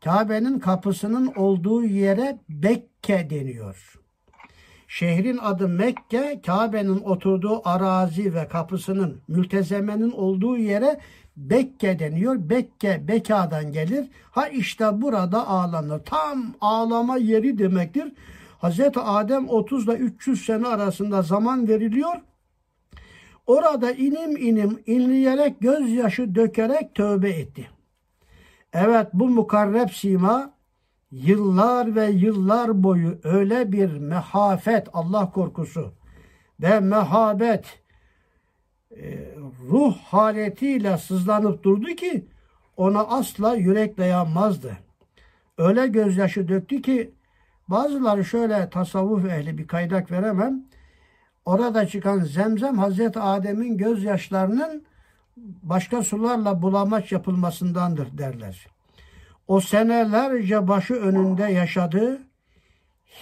[0.07, 3.99] Kabe'nin kapısının olduğu yere Bekke deniyor.
[4.87, 10.99] Şehrin adı Mekke, Kabe'nin oturduğu arazi ve kapısının mültezemenin olduğu yere
[11.37, 12.35] Bekke deniyor.
[12.49, 14.07] Bekke, Beka'dan gelir.
[14.31, 15.99] Ha işte burada ağlanır.
[15.99, 18.13] Tam ağlama yeri demektir.
[18.57, 22.15] Hazreti Adem 30 ile 300 sene arasında zaman veriliyor.
[23.47, 27.76] Orada inim inim inleyerek gözyaşı dökerek tövbe etti.
[28.79, 30.53] Evet bu mukarreb sima
[31.11, 35.93] yıllar ve yıllar boyu öyle bir mehafet, Allah korkusu
[36.61, 37.79] ve mehabet
[38.91, 39.35] e,
[39.69, 42.27] ruh haletiyle sızlanıp durdu ki
[42.77, 44.77] ona asla yürek dayanmazdı.
[45.57, 47.11] Öyle gözyaşı döktü ki
[47.67, 50.65] bazıları şöyle tasavvuf ehli bir kaydak veremem.
[51.45, 54.85] Orada çıkan zemzem Hazreti Adem'in gözyaşlarının
[55.63, 58.67] başka sularla bulamaç yapılmasındandır derler.
[59.47, 62.21] O senelerce başı önünde yaşadığı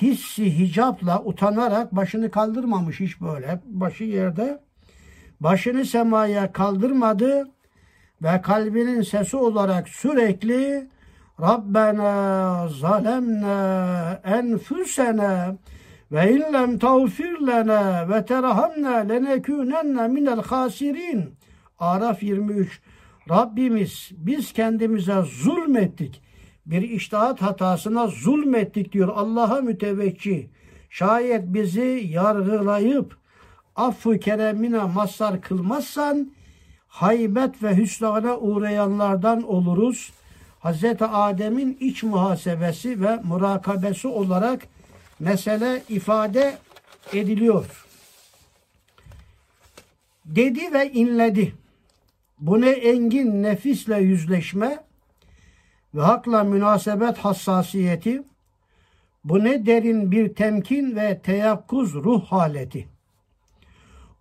[0.02, 3.62] hissi hicapla utanarak başını kaldırmamış hiç böyle.
[3.66, 4.60] Başı yerde.
[5.40, 7.48] Başını semaya kaldırmadı
[8.22, 10.90] ve kalbinin sesi olarak sürekli
[11.42, 15.56] Rabbena zalemna enfusena
[16.12, 21.36] ve illem tağfir lena ve terhamna lenekûnenne minel hasirin.
[21.80, 22.82] Araf 23.
[23.30, 26.22] Rabbimiz biz kendimize zulmettik.
[26.66, 30.48] Bir iştahat hatasına zulmettik diyor Allah'a mütevekkil.
[30.90, 33.18] Şayet bizi yargılayıp
[33.76, 36.32] affı keremine mazhar kılmazsan
[36.88, 40.12] haybet ve hüsrana uğrayanlardan oluruz.
[40.64, 40.84] Hz.
[41.02, 44.68] Adem'in iç muhasebesi ve murakabesi olarak
[45.20, 46.58] mesele ifade
[47.14, 47.86] ediliyor.
[50.26, 51.65] Dedi ve inledi.
[52.40, 54.84] Bu ne engin nefisle yüzleşme
[55.96, 58.24] ve hakla münasebet hassasiyeti,
[59.24, 62.88] bu ne derin bir temkin ve teyakkuz ruh haleti.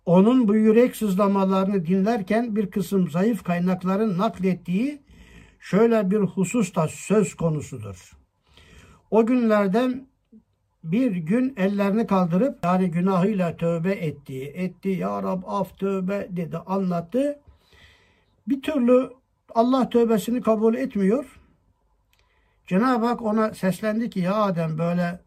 [0.05, 5.01] Onun bu yürek sızlamalarını dinlerken bir kısım zayıf kaynakların naklettiği
[5.59, 8.11] şöyle bir husus da söz konusudur.
[9.11, 10.07] O günlerden
[10.83, 14.43] bir gün ellerini kaldırıp yani günahıyla tövbe etti.
[14.43, 17.39] Etti ya Rab af tövbe dedi anlattı.
[18.47, 19.09] Bir türlü
[19.55, 21.39] Allah tövbesini kabul etmiyor.
[22.67, 25.19] Cenab-ı Hak ona seslendi ki ya Adem böyle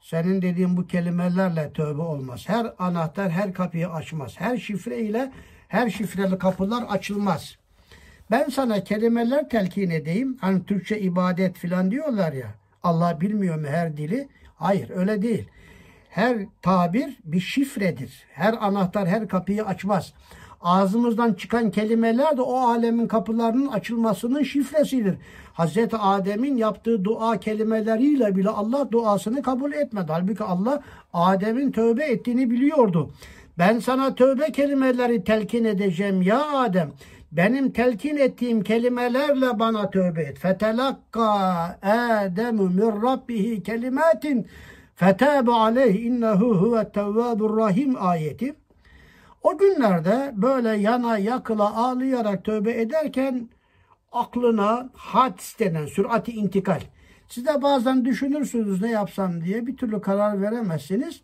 [0.00, 2.48] senin dediğin bu kelimelerle tövbe olmaz.
[2.48, 4.34] Her anahtar her kapıyı açmaz.
[4.38, 5.32] Her şifre ile
[5.68, 7.56] her şifreli kapılar açılmaz.
[8.30, 10.36] Ben sana kelimeler telkin edeyim.
[10.40, 12.54] Hani Türkçe ibadet filan diyorlar ya.
[12.82, 14.28] Allah bilmiyor mu her dili?
[14.54, 15.48] Hayır öyle değil.
[16.10, 18.24] Her tabir bir şifredir.
[18.32, 20.12] Her anahtar her kapıyı açmaz.
[20.60, 25.14] Ağzımızdan çıkan kelimeler de o alemin kapılarının açılmasının şifresidir.
[25.52, 30.06] Hazreti Adem'in yaptığı dua kelimeleriyle bile Allah duasını kabul etmedi.
[30.12, 30.82] Halbuki Allah
[31.12, 33.10] Adem'in tövbe ettiğini biliyordu.
[33.58, 36.92] Ben sana tövbe kelimeleri telkin edeceğim ya Adem.
[37.32, 40.38] Benim telkin ettiğim kelimelerle bana tövbe et.
[40.38, 41.30] Fetelakka
[41.82, 44.46] Ademu min rabbihi kelimatin
[44.94, 48.54] fetabe aleyh innehu huve tevvabur rahim ayeti.
[49.46, 53.48] O günlerde böyle yana yakıla ağlayarak tövbe ederken
[54.12, 56.80] aklına hadis denen sürati intikal.
[57.28, 61.20] Siz de bazen düşünürsünüz ne yapsam diye bir türlü karar veremezsiniz.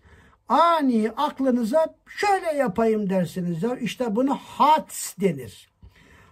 [0.49, 3.63] Ani aklınıza şöyle yapayım dersiniz.
[3.63, 3.77] Ya.
[3.77, 5.71] İşte bunu hadis denir.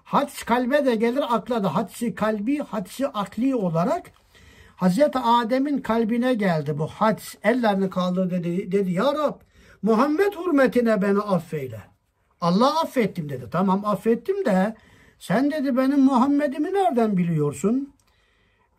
[0.04, 1.74] Hadis kalbe de gelir akla da.
[1.74, 4.10] Hadisi kalbi, hadisi akli olarak
[4.76, 7.36] Hazreti Adem'in kalbine geldi bu hadis.
[7.42, 9.49] Ellerini kaldırdı dedi, dedi ya Rab
[9.82, 11.80] Muhammed hürmetine beni affeyle.
[12.40, 13.44] Allah affettim dedi.
[13.50, 14.76] Tamam affettim de
[15.18, 17.94] sen dedi benim Muhammed'imi nereden biliyorsun?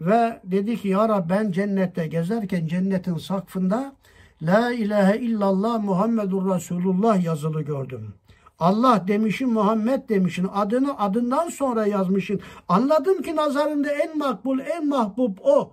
[0.02, 3.96] Ve dedi ki ya Rab ben cennette gezerken cennetin sakfında
[4.42, 8.14] La ilahe illallah Muhammedur Resulullah yazılı gördüm.
[8.60, 12.40] Allah demişin Muhammed demişin adını adından sonra yazmışın.
[12.70, 15.72] Anladım ki nazarında en makbul en mahbub o.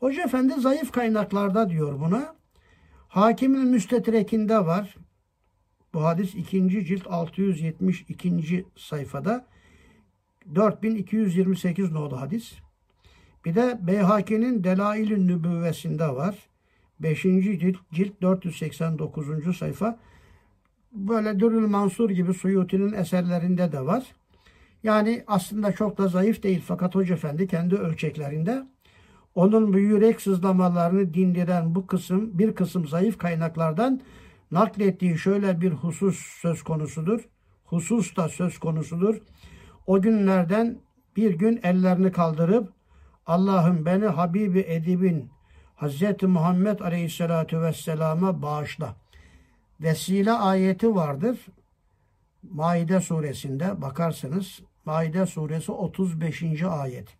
[0.00, 2.37] Hoca Efendi zayıf kaynaklarda diyor buna.
[3.08, 4.96] Hakimin müstetrekinde var.
[5.94, 6.84] Bu hadis 2.
[6.86, 8.64] cilt 672.
[8.76, 9.46] sayfada
[10.54, 12.54] 4228 nolu hadis.
[13.44, 16.36] Bir de Beyhaki'nin Delail-i Nübüvvesinde var.
[17.00, 17.22] 5.
[17.22, 19.56] cilt, cilt 489.
[19.56, 19.98] sayfa.
[20.92, 24.04] Böyle Dürül Mansur gibi Suyuti'nin eserlerinde de var.
[24.82, 28.66] Yani aslında çok da zayıf değil fakat Hoca Efendi kendi ölçeklerinde
[29.38, 34.00] Onun bu yürek sızlamalarını dindiren bu kısım bir kısım zayıf kaynaklardan
[34.50, 37.28] naklettiği şöyle bir husus söz konusudur.
[37.64, 39.16] Husus da söz konusudur.
[39.86, 40.78] O günlerden
[41.16, 42.72] bir gün ellerini kaldırıp
[43.26, 45.30] Allah'ım beni Habibi Edib'in
[45.76, 48.96] Hazreti Muhammed Aleyhisselatü Vesselam'a bağışla.
[49.80, 51.46] Vesile ayeti vardır.
[52.42, 54.60] Maide suresinde bakarsınız.
[54.84, 56.62] Maide suresi 35.
[56.62, 57.17] ayet.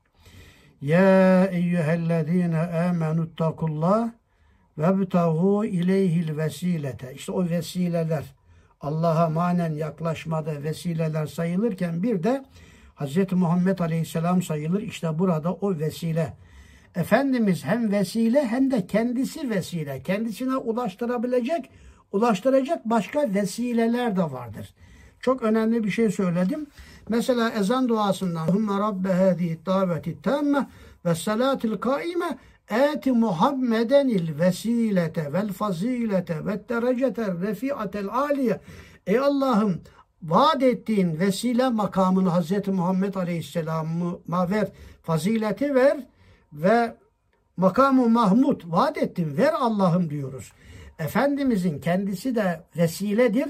[0.80, 4.10] Ya eyyühellezine amenuttakullah
[4.78, 7.14] ve btahu ileyhil vesilete.
[7.14, 8.24] İşte o vesileler
[8.80, 12.44] Allah'a manen yaklaşmada vesileler sayılırken bir de
[12.96, 13.32] Hz.
[13.32, 14.82] Muhammed Aleyhisselam sayılır.
[14.82, 16.36] İşte burada o vesile.
[16.94, 20.02] Efendimiz hem vesile hem de kendisi vesile.
[20.02, 21.70] Kendisine ulaştırabilecek,
[22.12, 24.74] ulaştıracak başka vesileler de vardır.
[25.20, 26.66] Çok önemli bir şey söyledim.
[27.08, 30.68] Mesela ezan duasından Hümme Rabbe hâzihi daveti tâmme
[31.04, 32.38] ve salâtil kaime
[32.70, 38.60] eti Muhammedenil vesilete vel fazilete ve derecetel refiatel aliye.
[39.06, 39.80] Ey Allah'ım
[40.22, 44.68] vaat ettiğin vesile makamını Hazreti Muhammed Aleyhisselam'a ver,
[45.02, 46.06] fazileti ver
[46.52, 46.96] ve
[47.56, 50.52] makamı Mahmud vaat ettin ver Allah'ım diyoruz.
[50.98, 53.48] Efendimizin kendisi de vesiledir.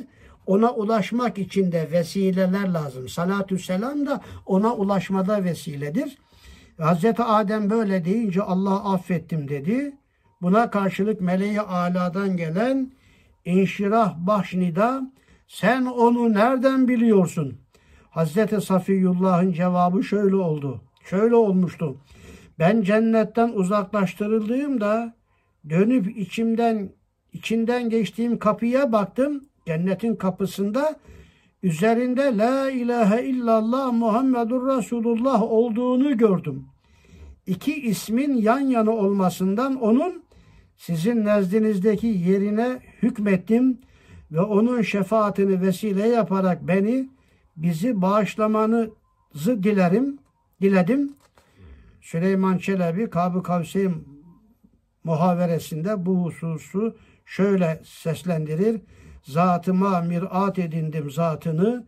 [0.49, 3.09] Ona ulaşmak için de vesileler lazım.
[3.09, 6.18] Salatü selam da ona ulaşmada vesiledir.
[6.78, 9.96] Hazreti Adem böyle deyince Allah affettim dedi.
[10.42, 12.92] Buna karşılık meleği aladan gelen
[13.44, 15.12] inşirah bahşnida
[15.49, 17.59] sen onu nereden biliyorsun?
[18.11, 20.80] Hazreti Safiyullah'ın cevabı şöyle oldu.
[21.05, 21.96] Şöyle olmuştu.
[22.59, 25.14] Ben cennetten uzaklaştırıldığımda
[25.70, 26.90] dönüp içimden
[27.32, 29.47] içinden geçtiğim kapıya baktım.
[29.69, 30.97] Cennetin kapısında
[31.62, 36.66] üzerinde La ilahe illallah Muhammedur Resulullah olduğunu gördüm.
[37.47, 40.23] İki ismin yan yana olmasından onun
[40.77, 43.79] sizin nezdinizdeki yerine hükmettim
[44.33, 47.09] ve onun şefaatini vesile yaparak beni
[47.57, 48.93] bizi bağışlamanızı
[49.62, 50.19] dilerim,
[50.62, 51.12] diledim.
[52.01, 53.95] Süleyman Çelebi Kabı Kavseyn
[55.05, 56.97] muhaveresinde bu hususu
[57.27, 58.81] şöyle seslendirir.
[59.23, 61.85] Zatıma mirat edindim zatını,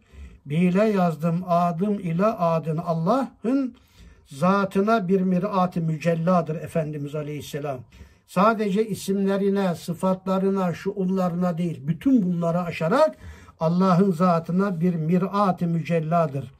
[0.47, 2.83] bile yazdım adım ile adını.
[2.85, 3.75] Allah'ın
[4.27, 7.79] zatına bir mirat-ı mücelladır Efendimiz Aleyhisselam.
[8.27, 13.17] Sadece isimlerine, sıfatlarına, şuunlarına değil, bütün bunları aşarak
[13.61, 16.53] Allah'ın zatına bir mirat-ı mücelladır.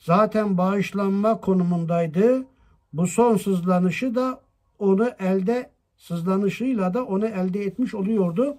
[0.00, 2.44] Zaten bağışlanma konumundaydı.
[2.92, 4.40] Bu son sızlanışı da
[4.78, 8.56] onu elde sızlanışıyla da onu elde etmiş oluyordu.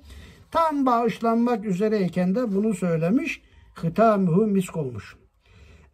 [0.51, 3.41] Tam bağışlanmak üzereyken de bunu söylemiş.
[3.83, 5.15] Hitamuhu misk olmuş.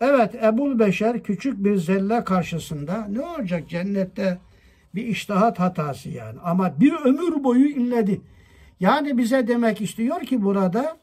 [0.01, 4.37] Evet Ebul Beşer küçük bir zelle karşısında ne olacak cennette
[4.95, 6.39] bir iştahat hatası yani.
[6.43, 8.21] Ama bir ömür boyu inledi.
[8.79, 10.97] Yani bize demek istiyor ki burada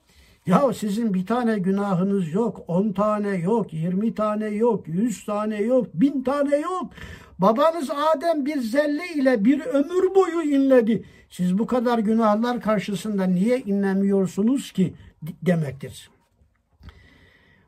[0.47, 5.87] ya sizin bir tane günahınız yok, on tane yok, yirmi tane yok, yüz tane yok,
[5.95, 6.91] bin tane yok.
[7.39, 11.05] Babanız Adem bir zelle ile bir ömür boyu inledi.
[11.33, 14.95] Siz bu kadar günahlar karşısında niye inlemiyorsunuz ki
[15.43, 16.11] demektir.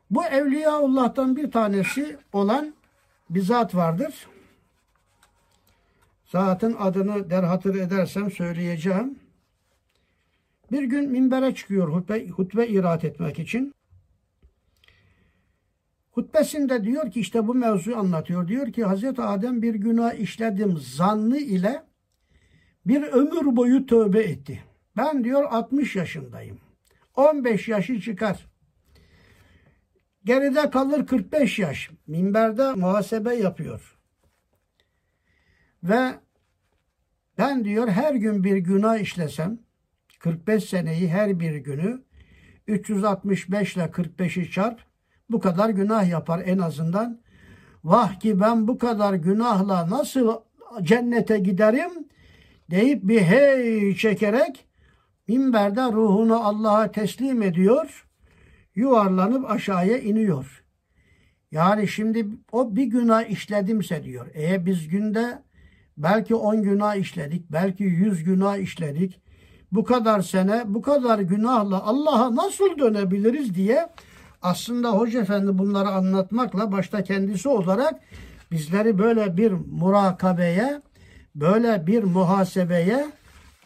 [0.09, 2.73] Bu Evliyaullah'tan bir tanesi olan
[3.29, 4.27] bir zat vardır.
[6.25, 9.19] Zatın adını derhatır edersem söyleyeceğim.
[10.71, 13.73] Bir gün minbere çıkıyor hutbe, hutbe irat etmek için.
[16.11, 18.47] Hutbesinde diyor ki işte bu mevzuyu anlatıyor.
[18.47, 21.83] Diyor ki Hazreti Adem bir günah işledim zannı ile
[22.85, 24.63] bir ömür boyu tövbe etti.
[24.97, 26.59] Ben diyor 60 yaşındayım.
[27.15, 28.47] 15 yaşı çıkar.
[30.25, 31.89] Geride kalır 45 yaş.
[32.07, 33.97] Minberde muhasebe yapıyor.
[35.83, 36.11] Ve
[37.37, 39.59] ben diyor her gün bir günah işlesem
[40.19, 42.03] 45 seneyi her bir günü
[42.67, 44.79] 365 ile 45'i çarp
[45.29, 47.21] bu kadar günah yapar en azından.
[47.83, 50.41] Vah ki ben bu kadar günahla nasıl
[50.81, 51.91] cennete giderim
[52.71, 54.65] deyip bir hey çekerek
[55.27, 58.07] minberde ruhunu Allah'a teslim ediyor.
[58.75, 60.63] Yuvarlanıp aşağıya iniyor.
[61.51, 64.27] Yani şimdi o bir günah işledimse diyor.
[64.33, 65.41] Eğer biz günde
[65.97, 69.21] belki 10 günah işledik, belki 100 günah işledik.
[69.71, 73.87] Bu kadar sene, bu kadar günahla Allah'a nasıl dönebiliriz diye
[74.41, 77.99] aslında Hoca Efendi bunları anlatmakla başta kendisi olarak
[78.51, 80.81] bizleri böyle bir murakabeye,
[81.35, 83.05] böyle bir muhasebeye,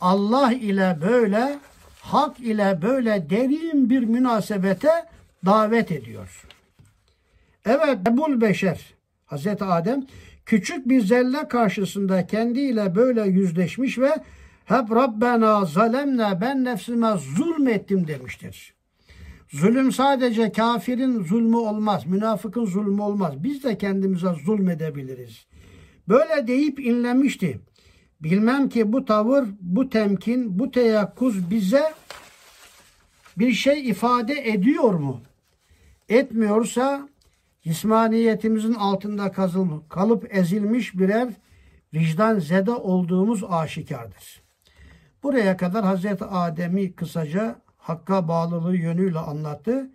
[0.02, 1.60] Allah ile böyle,
[2.02, 5.06] hak ile böyle derin bir münasebete
[5.46, 6.46] davet ediyor.
[7.66, 8.94] Evet Ebul Beşer,
[9.26, 10.06] Hazreti Adem
[10.46, 14.12] küçük bir zelle karşısında kendiyle böyle yüzleşmiş ve
[14.66, 18.74] hep Rabbena zalemne ben nefsime zulmettim demiştir.
[19.50, 23.34] Zulüm sadece kafirin zulmü olmaz, münafıkın zulmü olmaz.
[23.44, 25.49] Biz de kendimize zulmedebiliriz.
[26.10, 27.60] Böyle deyip inlemişti.
[28.22, 31.94] Bilmem ki bu tavır, bu temkin, bu teyakkuz bize
[33.38, 35.22] bir şey ifade ediyor mu?
[36.10, 37.10] Etmiyorsa
[37.62, 41.30] cismaniyetimizin altında kazılmış, kalıp ezilmiş birer
[41.94, 44.42] vicdan zede olduğumuz aşikardır.
[45.24, 49.90] Buraya kadar Hazreti Adem'i kısaca Hakk'a bağlılığı yönüyle anlattı.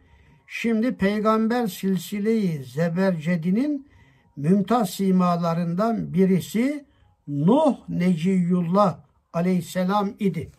[0.46, 3.88] Şimdi peygamber silsileyi Zebercedi'nin
[4.36, 6.84] mümtaz simalarından birisi
[7.28, 8.98] Nuh Neciyullah
[9.32, 10.50] aleyhisselam idi.